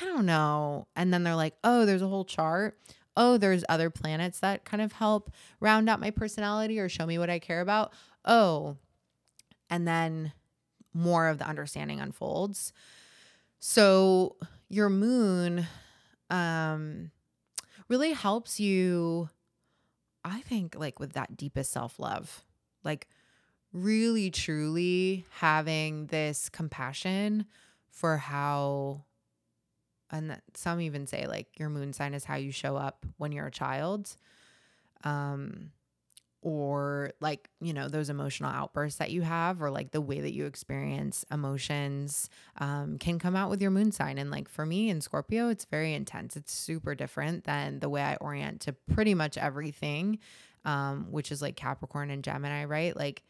I 0.00 0.04
don't 0.04 0.26
know. 0.26 0.88
And 0.96 1.12
then 1.12 1.22
they're 1.22 1.36
like, 1.36 1.54
oh, 1.62 1.86
there's 1.86 2.02
a 2.02 2.08
whole 2.08 2.24
chart. 2.24 2.78
Oh, 3.16 3.36
there's 3.36 3.64
other 3.68 3.90
planets 3.90 4.40
that 4.40 4.64
kind 4.64 4.82
of 4.82 4.92
help 4.92 5.30
round 5.60 5.88
out 5.88 6.00
my 6.00 6.10
personality 6.10 6.80
or 6.80 6.88
show 6.88 7.06
me 7.06 7.18
what 7.18 7.30
I 7.30 7.38
care 7.38 7.60
about. 7.60 7.92
Oh, 8.24 8.76
and 9.70 9.86
then 9.86 10.32
more 10.92 11.28
of 11.28 11.38
the 11.38 11.46
understanding 11.46 12.00
unfolds. 12.00 12.72
So 13.60 14.36
your 14.68 14.88
moon 14.88 15.66
um 16.30 17.10
really 17.88 18.12
helps 18.12 18.58
you 18.58 19.28
I 20.24 20.40
think 20.40 20.74
like 20.76 20.98
with 20.98 21.12
that 21.12 21.36
deepest 21.36 21.70
self 21.70 21.98
love, 21.98 22.44
like 22.82 23.06
really 23.72 24.30
truly 24.30 25.26
having 25.38 26.06
this 26.06 26.48
compassion 26.48 27.46
for 27.90 28.16
how, 28.16 29.04
and 30.14 30.40
some 30.54 30.80
even 30.80 31.06
say 31.06 31.26
like 31.26 31.48
your 31.58 31.68
moon 31.68 31.92
sign 31.92 32.14
is 32.14 32.24
how 32.24 32.36
you 32.36 32.52
show 32.52 32.76
up 32.76 33.04
when 33.18 33.32
you're 33.32 33.46
a 33.46 33.50
child. 33.52 34.16
Um, 35.02 35.72
or 36.44 37.10
like 37.20 37.48
you 37.62 37.72
know 37.72 37.88
those 37.88 38.10
emotional 38.10 38.50
outbursts 38.50 38.98
that 38.98 39.10
you 39.10 39.22
have 39.22 39.62
or 39.62 39.70
like 39.70 39.90
the 39.92 40.00
way 40.00 40.20
that 40.20 40.34
you 40.34 40.44
experience 40.44 41.24
emotions 41.30 42.28
um, 42.58 42.98
can 42.98 43.18
come 43.18 43.34
out 43.34 43.48
with 43.48 43.62
your 43.62 43.70
moon 43.70 43.90
sign 43.90 44.18
and 44.18 44.30
like 44.30 44.46
for 44.46 44.66
me 44.66 44.90
in 44.90 45.00
scorpio 45.00 45.48
it's 45.48 45.64
very 45.64 45.94
intense 45.94 46.36
it's 46.36 46.52
super 46.52 46.94
different 46.94 47.44
than 47.44 47.80
the 47.80 47.88
way 47.88 48.02
i 48.02 48.14
orient 48.16 48.60
to 48.60 48.74
pretty 48.92 49.14
much 49.14 49.38
everything 49.38 50.18
um, 50.66 51.06
which 51.10 51.32
is 51.32 51.40
like 51.40 51.56
capricorn 51.56 52.10
and 52.10 52.22
gemini 52.22 52.64
right 52.66 52.94
like 52.94 53.22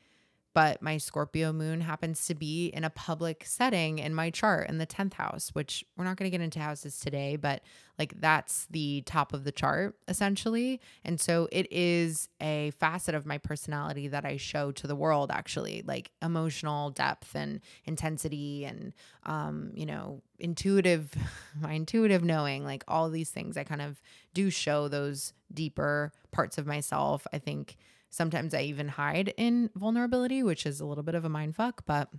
but 0.55 0.81
my 0.81 0.99
Scorpio 0.99 1.53
moon 1.53 1.81
happens 1.81 2.27
to 2.27 2.35
be 2.35 2.69
in 2.69 2.85
a 2.85 2.91
public 2.91 3.45
setting 3.45 3.99
in 3.99 4.15
my 4.15 4.31
chart 4.31 4.69
in 4.69 4.79
the 4.79 4.87
10th 4.87 5.15
house, 5.15 5.51
which 5.53 5.85
we're 5.97 6.05
not 6.05 6.17
going 6.17 6.31
to 6.31 6.37
get 6.37 6.43
into 6.43 6.61
houses 6.61 7.01
today, 7.01 7.35
but 7.35 7.61
like 7.99 8.21
that's 8.21 8.67
the 8.71 9.03
top 9.05 9.33
of 9.33 9.43
the 9.43 9.51
chart 9.51 9.97
essentially. 10.07 10.81
And 11.05 11.21
so 11.21 11.49
it 11.51 11.67
is 11.73 12.29
a 12.41 12.71
facet 12.79 13.17
of 13.17 13.27
my 13.27 13.39
personality 13.39 14.07
that 14.09 14.25
I 14.25 14.37
show 14.37 14.71
to 14.73 14.87
the 14.87 14.97
world 14.97 15.33
actually, 15.33 15.83
like 15.85 16.13
emotional 16.23 16.91
depth 16.91 17.35
and 17.35 17.61
intensity 17.85 18.65
and 18.65 18.93
um, 19.25 19.73
you 19.75 19.87
know, 19.87 20.23
intuitive 20.39 21.13
my 21.61 21.73
intuitive 21.73 22.23
knowing, 22.23 22.65
like 22.65 22.85
all 22.87 23.11
these 23.11 23.31
things 23.31 23.57
I 23.57 23.65
kind 23.65 23.83
of 23.83 24.01
do 24.35 24.51
show 24.51 24.87
those 24.87 25.33
deeper 25.53 26.13
parts 26.31 26.59
of 26.59 26.67
myself. 26.67 27.27
I 27.33 27.39
think 27.39 27.77
Sometimes 28.15 28.55
I 28.55 28.63
even 28.63 28.87
hide 28.87 29.35
in 29.37 29.71
vulnerability, 29.75 30.45
which 30.45 30.67
is 30.67 30.79
a 30.79 30.87
little 30.87 31.03
bit 31.03 31.17
of 31.17 31.25
a 31.25 31.29
mind 31.29 31.57
fuck, 31.57 31.85
but 31.85 32.11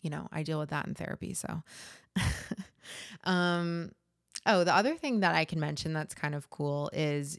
you 0.00 0.08
know, 0.08 0.26
I 0.32 0.42
deal 0.42 0.58
with 0.58 0.70
that 0.70 0.86
in 0.86 0.94
therapy. 0.94 1.34
So, 1.34 1.62
um, 3.24 3.92
oh, 4.46 4.64
the 4.64 4.74
other 4.74 4.96
thing 4.96 5.20
that 5.20 5.34
I 5.34 5.44
can 5.44 5.60
mention 5.60 5.92
that's 5.92 6.14
kind 6.14 6.34
of 6.34 6.48
cool 6.48 6.88
is 6.94 7.38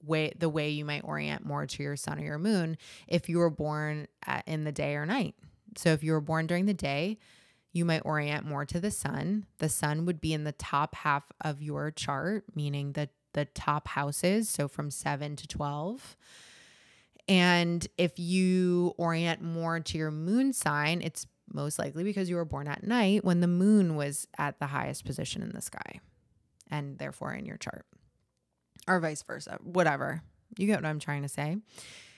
way 0.00 0.32
the 0.38 0.48
way 0.48 0.70
you 0.70 0.84
might 0.84 1.02
orient 1.02 1.44
more 1.44 1.66
to 1.66 1.82
your 1.82 1.96
sun 1.96 2.20
or 2.20 2.22
your 2.22 2.38
moon 2.38 2.78
if 3.08 3.28
you 3.28 3.38
were 3.38 3.50
born 3.50 4.06
at, 4.24 4.46
in 4.46 4.62
the 4.62 4.70
day 4.70 4.94
or 4.94 5.04
night. 5.04 5.34
So, 5.76 5.90
if 5.90 6.04
you 6.04 6.12
were 6.12 6.20
born 6.20 6.46
during 6.46 6.66
the 6.66 6.72
day, 6.72 7.18
you 7.72 7.84
might 7.84 8.02
orient 8.04 8.46
more 8.46 8.64
to 8.64 8.78
the 8.78 8.92
sun. 8.92 9.46
The 9.58 9.68
sun 9.68 10.06
would 10.06 10.20
be 10.20 10.32
in 10.32 10.44
the 10.44 10.52
top 10.52 10.94
half 10.94 11.24
of 11.40 11.60
your 11.62 11.90
chart, 11.90 12.44
meaning 12.54 12.92
the 12.92 13.08
the 13.32 13.44
top 13.44 13.88
houses, 13.88 14.48
so 14.48 14.68
from 14.68 14.90
7 14.90 15.36
to 15.36 15.48
12. 15.48 16.16
And 17.28 17.86
if 17.98 18.18
you 18.18 18.94
orient 18.96 19.42
more 19.42 19.80
to 19.80 19.98
your 19.98 20.10
moon 20.10 20.52
sign, 20.52 21.02
it's 21.02 21.26
most 21.52 21.78
likely 21.78 22.04
because 22.04 22.30
you 22.30 22.36
were 22.36 22.44
born 22.44 22.68
at 22.68 22.82
night 22.82 23.24
when 23.24 23.40
the 23.40 23.46
moon 23.46 23.96
was 23.96 24.26
at 24.38 24.58
the 24.58 24.66
highest 24.66 25.04
position 25.04 25.42
in 25.42 25.50
the 25.50 25.60
sky 25.60 26.00
and 26.70 26.98
therefore 26.98 27.32
in 27.32 27.46
your 27.46 27.56
chart, 27.56 27.86
or 28.86 29.00
vice 29.00 29.22
versa, 29.22 29.58
whatever. 29.62 30.22
You 30.56 30.66
get 30.66 30.76
what 30.76 30.86
I'm 30.86 30.98
trying 30.98 31.22
to 31.22 31.28
say. 31.28 31.58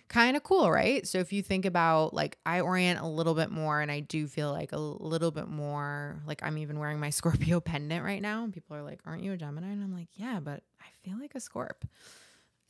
Kind 0.08 0.36
of 0.36 0.42
cool, 0.42 0.70
right? 0.70 1.06
So 1.06 1.18
if 1.18 1.32
you 1.32 1.40
think 1.40 1.64
about 1.64 2.14
like 2.14 2.36
I 2.44 2.60
orient 2.60 3.00
a 3.00 3.06
little 3.06 3.34
bit 3.34 3.50
more 3.50 3.80
and 3.80 3.92
I 3.92 4.00
do 4.00 4.26
feel 4.26 4.50
like 4.50 4.72
a 4.72 4.78
little 4.78 5.30
bit 5.30 5.46
more 5.46 6.20
like 6.26 6.42
I'm 6.42 6.58
even 6.58 6.78
wearing 6.80 6.98
my 6.98 7.10
Scorpio 7.10 7.60
pendant 7.60 8.04
right 8.04 8.22
now 8.22 8.42
and 8.42 8.52
people 8.52 8.76
are 8.76 8.82
like, 8.82 9.00
"Aren't 9.06 9.22
you 9.22 9.32
a 9.32 9.36
Gemini?" 9.36 9.68
And 9.68 9.82
I'm 9.82 9.94
like, 9.94 10.08
"Yeah, 10.14 10.40
but 10.40 10.62
I 10.80 10.86
feel 11.04 11.18
like 11.18 11.34
a 11.34 11.38
Scorp." 11.38 11.82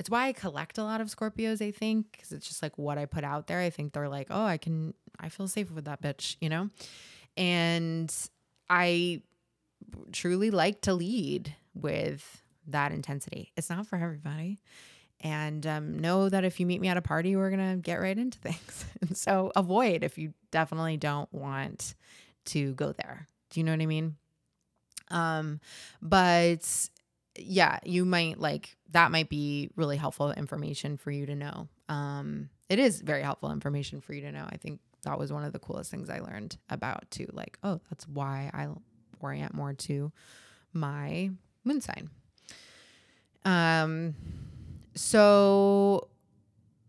It's 0.01 0.09
why 0.09 0.29
I 0.29 0.33
collect 0.33 0.79
a 0.79 0.83
lot 0.83 1.03
of 1.03 1.09
Scorpios, 1.09 1.61
I 1.61 1.73
think, 1.73 2.13
because 2.13 2.33
it's 2.33 2.49
just 2.49 2.63
like 2.63 2.79
what 2.79 2.97
I 2.97 3.05
put 3.05 3.23
out 3.23 3.49
there. 3.49 3.61
I 3.61 3.69
think 3.69 3.93
they're 3.93 4.09
like, 4.09 4.29
oh, 4.31 4.47
I 4.47 4.57
can, 4.57 4.95
I 5.21 5.29
feel 5.29 5.47
safe 5.47 5.71
with 5.71 5.85
that 5.85 6.01
bitch, 6.01 6.37
you 6.41 6.49
know? 6.49 6.71
And 7.37 8.11
I 8.71 9.21
truly 10.11 10.51
like 10.51 10.81
to 10.83 10.95
lead 10.95 11.55
with 11.75 12.43
that 12.69 12.93
intensity. 12.93 13.53
It's 13.59 13.69
not 13.69 13.87
for 13.87 13.97
everybody. 13.97 14.59
And 15.21 15.67
um, 15.67 15.99
know 15.99 16.31
that 16.31 16.45
if 16.45 16.61
you 16.61 16.65
meet 16.65 16.81
me 16.81 16.89
at 16.89 16.97
a 16.97 17.03
party, 17.03 17.37
we're 17.37 17.51
going 17.51 17.77
to 17.77 17.77
get 17.77 18.01
right 18.01 18.17
into 18.17 18.39
things. 18.41 18.87
and 19.03 19.15
so 19.15 19.53
avoid 19.55 20.03
if 20.03 20.17
you 20.17 20.33
definitely 20.51 20.97
don't 20.97 21.31
want 21.31 21.95
to 22.47 22.73
go 22.73 22.93
there. 22.93 23.29
Do 23.51 23.61
you 23.61 23.65
know 23.65 23.73
what 23.73 23.83
I 23.83 23.87
mean? 23.87 24.17
Um, 25.11 25.61
but 26.01 26.89
yeah, 27.37 27.79
you 27.85 28.05
might 28.05 28.39
like 28.39 28.77
that 28.91 29.11
might 29.11 29.29
be 29.29 29.71
really 29.77 29.97
helpful 29.97 30.33
information 30.33 30.97
for 30.97 31.11
you 31.11 31.27
to 31.27 31.35
know. 31.35 31.69
Um, 31.89 32.51
it 32.69 32.79
is 32.79 33.01
very 33.01 33.23
helpful 33.23 33.53
information 33.53 34.01
for 34.01 34.15
you 34.15 34.23
to 34.23 34.33
know. 34.33 34.47
I 34.49 34.57
think 34.57 34.81
that 35.03 35.19
was 35.19 35.33
one 35.33 35.45
of 35.45 35.53
the 35.53 35.59
coolest 35.59 35.91
things 35.91 36.11
I 36.11 36.21
learned 36.21 36.57
about 36.69 37.11
too. 37.11 37.29
Like, 37.33 37.59
oh, 37.63 37.81
that's 37.91 38.07
why 38.07 38.51
I 38.53 38.69
orient 39.21 39.55
more 39.55 39.73
to 39.73 40.13
my 40.73 41.31
moon 41.65 41.81
sign. 41.81 42.11
Um, 43.45 44.15
so 44.95 46.09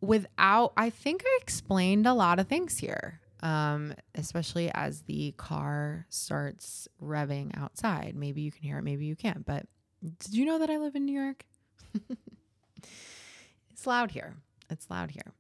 without, 0.02 0.74
I 0.76 0.90
think 0.90 1.24
I 1.26 1.40
explained 1.42 2.06
a 2.06 2.14
lot 2.14 2.40
of 2.40 2.48
things 2.48 2.78
here. 2.78 3.20
Um, 3.44 3.96
especially 4.14 4.70
as 4.72 5.02
the 5.02 5.32
car 5.32 6.06
starts 6.10 6.88
revving 7.02 7.58
outside. 7.58 8.14
Maybe 8.16 8.44
you 8.44 8.52
can 8.52 8.62
hear 8.62 8.78
it, 8.78 8.84
maybe 8.84 9.06
you 9.06 9.16
can't, 9.16 9.44
but 9.44 9.66
did 10.02 10.34
you 10.34 10.46
know 10.46 10.60
that 10.60 10.70
I 10.70 10.78
live 10.78 10.96
in 10.96 11.06
New 11.06 11.20
York? 11.20 11.46
it's 13.72 13.86
loud 13.86 14.12
here. 14.12 14.36
It's 14.70 14.90
loud 14.90 15.12
here. 15.12 15.34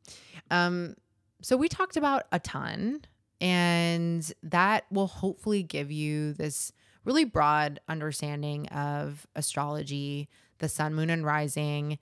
Um, 0.49 0.95
so 1.41 1.57
we 1.57 1.67
talked 1.67 1.97
about 1.97 2.23
a 2.31 2.39
ton, 2.39 3.01
and 3.39 4.31
that 4.43 4.85
will 4.91 5.07
hopefully 5.07 5.63
give 5.63 5.91
you 5.91 6.33
this 6.33 6.71
really 7.03 7.23
broad 7.23 7.79
understanding 7.87 8.67
of 8.67 9.25
astrology, 9.35 10.29
the 10.59 10.69
sun, 10.69 10.93
moon, 10.93 11.09
and 11.09 11.25
rising 11.25 11.97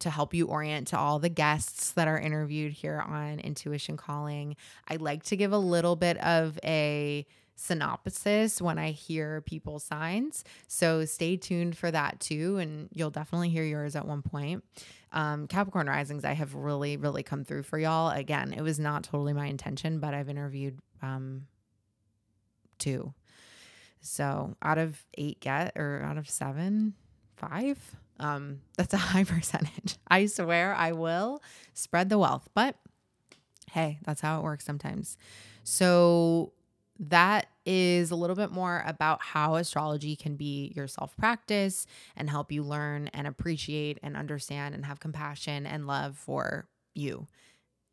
to 0.00 0.10
help 0.10 0.34
you 0.34 0.46
orient 0.46 0.88
to 0.88 0.98
all 0.98 1.18
the 1.18 1.30
guests 1.30 1.92
that 1.92 2.06
are 2.06 2.18
interviewed 2.18 2.72
here 2.72 3.02
on 3.06 3.40
Intuition 3.40 3.96
Calling. 3.96 4.56
I 4.88 4.96
like 4.96 5.22
to 5.24 5.36
give 5.36 5.52
a 5.52 5.58
little 5.58 5.96
bit 5.96 6.18
of 6.18 6.58
a 6.62 7.26
synopsis 7.56 8.60
when 8.60 8.78
I 8.78 8.90
hear 8.92 9.40
people's 9.40 9.82
signs. 9.82 10.44
So 10.68 11.04
stay 11.04 11.36
tuned 11.36 11.76
for 11.76 11.90
that 11.90 12.20
too. 12.20 12.58
And 12.58 12.88
you'll 12.92 13.10
definitely 13.10 13.48
hear 13.48 13.64
yours 13.64 13.96
at 13.96 14.06
one 14.06 14.22
point. 14.22 14.62
Um, 15.12 15.46
Capricorn 15.48 15.88
risings, 15.88 16.24
I 16.24 16.34
have 16.34 16.54
really, 16.54 16.96
really 16.96 17.22
come 17.22 17.44
through 17.44 17.62
for 17.62 17.78
y'all. 17.78 18.10
Again, 18.10 18.52
it 18.52 18.60
was 18.60 18.78
not 18.78 19.02
totally 19.02 19.32
my 19.32 19.46
intention, 19.46 19.98
but 19.98 20.12
I've 20.14 20.28
interviewed 20.28 20.78
um, 21.02 21.46
two. 22.78 23.14
So 24.00 24.54
out 24.62 24.78
of 24.78 25.02
eight 25.16 25.40
get 25.40 25.72
or 25.76 26.02
out 26.04 26.18
of 26.18 26.28
seven, 26.28 26.94
five. 27.36 27.78
Um, 28.20 28.60
that's 28.76 28.94
a 28.94 28.98
high 28.98 29.24
percentage. 29.24 29.96
I 30.08 30.26
swear 30.26 30.74
I 30.74 30.92
will 30.92 31.42
spread 31.72 32.10
the 32.10 32.18
wealth, 32.18 32.48
but 32.54 32.76
hey, 33.70 33.98
that's 34.04 34.20
how 34.20 34.38
it 34.38 34.44
works 34.44 34.64
sometimes. 34.64 35.16
So 35.64 36.52
that 36.98 37.46
is 37.64 38.10
a 38.10 38.16
little 38.16 38.36
bit 38.36 38.50
more 38.50 38.82
about 38.86 39.22
how 39.22 39.56
astrology 39.56 40.16
can 40.16 40.36
be 40.36 40.72
your 40.74 40.88
self 40.88 41.16
practice 41.16 41.86
and 42.16 42.30
help 42.30 42.52
you 42.52 42.62
learn 42.62 43.08
and 43.08 43.26
appreciate 43.26 43.98
and 44.02 44.16
understand 44.16 44.74
and 44.74 44.86
have 44.86 45.00
compassion 45.00 45.66
and 45.66 45.86
love 45.86 46.16
for 46.16 46.68
you 46.94 47.26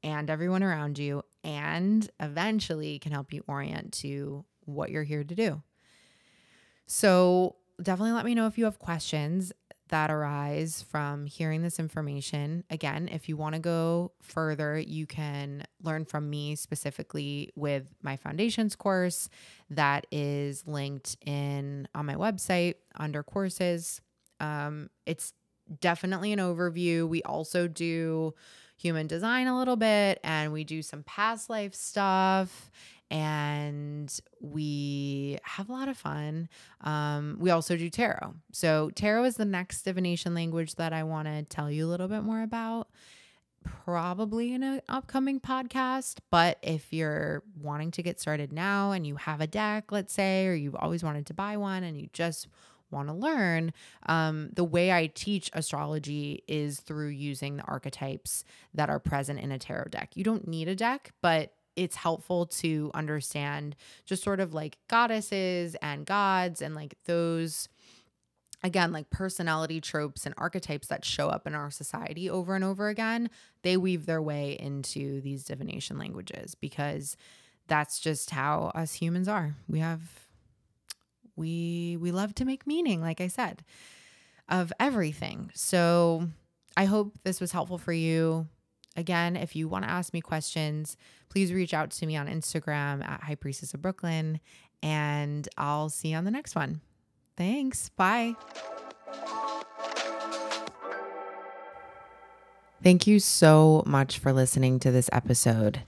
and 0.03 0.29
everyone 0.29 0.63
around 0.63 0.99
you, 0.99 1.23
and 1.43 2.09
eventually 2.19 2.99
can 2.99 3.11
help 3.11 3.31
you 3.33 3.43
orient 3.47 3.93
to 3.93 4.43
what 4.65 4.91
you're 4.91 5.03
here 5.03 5.23
to 5.23 5.35
do. 5.35 5.61
So, 6.85 7.55
definitely 7.81 8.11
let 8.11 8.25
me 8.25 8.35
know 8.35 8.45
if 8.47 8.57
you 8.57 8.65
have 8.65 8.79
questions 8.79 9.51
that 9.93 10.09
arise 10.09 10.83
from 10.89 11.27
hearing 11.27 11.61
this 11.61 11.77
information. 11.77 12.63
Again, 12.71 13.07
if 13.11 13.29
you 13.29 13.37
want 13.37 13.53
to 13.53 13.61
go 13.61 14.11
further, 14.23 14.79
you 14.79 15.05
can 15.05 15.65
learn 15.83 16.05
from 16.05 16.31
me 16.31 16.55
specifically 16.55 17.51
with 17.55 17.85
my 18.01 18.15
foundations 18.15 18.75
course 18.75 19.29
that 19.69 20.07
is 20.11 20.65
linked 20.65 21.15
in 21.27 21.87
on 21.93 22.07
my 22.07 22.15
website 22.15 22.73
under 22.95 23.21
courses. 23.21 24.01
Um, 24.39 24.89
it's 25.05 25.31
definitely 25.79 26.33
an 26.33 26.39
overview. 26.39 27.07
We 27.07 27.21
also 27.21 27.67
do 27.67 28.33
human 28.77 29.05
design 29.05 29.45
a 29.45 29.55
little 29.55 29.75
bit 29.75 30.19
and 30.23 30.51
we 30.51 30.63
do 30.63 30.81
some 30.81 31.03
past 31.03 31.51
life 31.51 31.75
stuff 31.75 32.71
and 33.11 34.13
we 34.39 35.37
have 35.43 35.69
a 35.69 35.71
lot 35.71 35.87
of 35.87 35.97
fun. 35.97 36.49
Um, 36.81 37.37
we 37.39 37.51
also 37.51 37.77
do 37.77 37.89
tarot. 37.89 38.33
So, 38.51 38.89
tarot 38.95 39.25
is 39.25 39.35
the 39.35 39.45
next 39.45 39.83
divination 39.83 40.33
language 40.33 40.75
that 40.75 40.93
I 40.93 41.03
want 41.03 41.27
to 41.27 41.43
tell 41.43 41.69
you 41.69 41.85
a 41.85 41.89
little 41.89 42.07
bit 42.07 42.23
more 42.23 42.41
about, 42.41 42.87
probably 43.63 44.53
in 44.53 44.63
an 44.63 44.81
upcoming 44.89 45.39
podcast. 45.39 46.17
But 46.29 46.57
if 46.61 46.91
you're 46.91 47.43
wanting 47.61 47.91
to 47.91 48.03
get 48.03 48.19
started 48.19 48.51
now 48.51 48.91
and 48.91 49.05
you 49.05 49.15
have 49.15 49.41
a 49.41 49.47
deck, 49.47 49.91
let's 49.91 50.13
say, 50.13 50.47
or 50.47 50.53
you've 50.53 50.75
always 50.75 51.03
wanted 51.03 51.25
to 51.27 51.33
buy 51.33 51.57
one 51.57 51.83
and 51.83 51.99
you 51.99 52.09
just 52.13 52.47
want 52.89 53.07
to 53.07 53.13
learn, 53.13 53.73
um, 54.07 54.49
the 54.53 54.63
way 54.63 54.91
I 54.91 55.07
teach 55.07 55.49
astrology 55.53 56.43
is 56.47 56.79
through 56.79 57.09
using 57.09 57.57
the 57.57 57.63
archetypes 57.63 58.43
that 58.73 58.89
are 58.89 58.99
present 58.99 59.39
in 59.39 59.51
a 59.51 59.59
tarot 59.59 59.89
deck. 59.89 60.11
You 60.15 60.23
don't 60.23 60.47
need 60.47 60.67
a 60.67 60.75
deck, 60.75 61.11
but 61.21 61.53
it's 61.75 61.95
helpful 61.95 62.45
to 62.45 62.91
understand 62.93 63.75
just 64.05 64.23
sort 64.23 64.39
of 64.39 64.53
like 64.53 64.77
goddesses 64.87 65.75
and 65.81 66.05
gods 66.05 66.61
and 66.61 66.75
like 66.75 66.95
those 67.05 67.69
again 68.63 68.91
like 68.91 69.09
personality 69.09 69.81
tropes 69.81 70.25
and 70.25 70.33
archetypes 70.37 70.87
that 70.87 71.03
show 71.03 71.29
up 71.29 71.45
in 71.45 71.53
our 71.53 71.69
society 71.69 72.29
over 72.29 72.55
and 72.55 72.63
over 72.63 72.87
again 72.87 73.29
they 73.61 73.77
weave 73.77 74.05
their 74.05 74.21
way 74.21 74.57
into 74.59 75.21
these 75.21 75.43
divination 75.43 75.97
languages 75.97 76.55
because 76.55 77.17
that's 77.67 77.99
just 77.99 78.29
how 78.29 78.71
us 78.75 78.93
humans 78.93 79.27
are. 79.27 79.55
We 79.67 79.79
have 79.79 80.01
we 81.35 81.97
we 81.99 82.11
love 82.11 82.35
to 82.35 82.45
make 82.45 82.67
meaning 82.67 83.01
like 83.01 83.19
i 83.19 83.27
said 83.27 83.63
of 84.49 84.71
everything. 84.79 85.51
So 85.53 86.27
i 86.77 86.85
hope 86.85 87.17
this 87.23 87.41
was 87.41 87.51
helpful 87.51 87.77
for 87.77 87.93
you 87.93 88.47
Again, 88.95 89.35
if 89.35 89.55
you 89.55 89.67
want 89.67 89.85
to 89.85 89.91
ask 89.91 90.13
me 90.13 90.21
questions, 90.21 90.97
please 91.29 91.51
reach 91.51 91.73
out 91.73 91.89
to 91.91 92.05
me 92.05 92.15
on 92.15 92.27
Instagram 92.27 93.03
at 93.07 93.23
High 93.23 93.35
Priestess 93.35 93.73
of 93.73 93.81
Brooklyn, 93.81 94.39
and 94.83 95.47
I'll 95.57 95.89
see 95.89 96.09
you 96.09 96.17
on 96.17 96.25
the 96.25 96.31
next 96.31 96.55
one. 96.55 96.81
Thanks. 97.35 97.89
Bye. 97.89 98.35
Thank 102.83 103.07
you 103.07 103.19
so 103.19 103.81
much 103.85 104.19
for 104.19 104.33
listening 104.33 104.77
to 104.79 104.91
this 104.91 105.09
episode. 105.13 105.81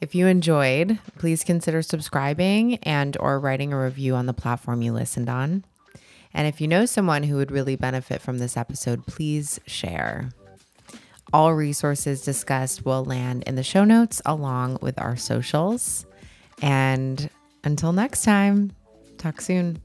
If 0.00 0.14
you 0.14 0.26
enjoyed, 0.26 0.98
please 1.16 1.44
consider 1.44 1.80
subscribing 1.80 2.76
and 2.78 3.16
or 3.20 3.38
writing 3.38 3.72
a 3.72 3.80
review 3.80 4.14
on 4.14 4.26
the 4.26 4.32
platform 4.32 4.82
you 4.82 4.92
listened 4.92 5.28
on. 5.28 5.64
And 6.34 6.46
if 6.48 6.60
you 6.60 6.68
know 6.68 6.86
someone 6.86 7.24
who 7.24 7.36
would 7.36 7.50
really 7.50 7.76
benefit 7.76 8.20
from 8.20 8.38
this 8.38 8.56
episode, 8.56 9.06
please 9.06 9.60
share. 9.66 10.30
All 11.32 11.54
resources 11.54 12.22
discussed 12.22 12.84
will 12.84 13.04
land 13.04 13.44
in 13.46 13.54
the 13.54 13.62
show 13.62 13.84
notes 13.84 14.20
along 14.26 14.78
with 14.82 14.98
our 14.98 15.16
socials. 15.16 16.06
And 16.60 17.30
until 17.62 17.92
next 17.92 18.24
time, 18.24 18.72
talk 19.16 19.40
soon. 19.40 19.80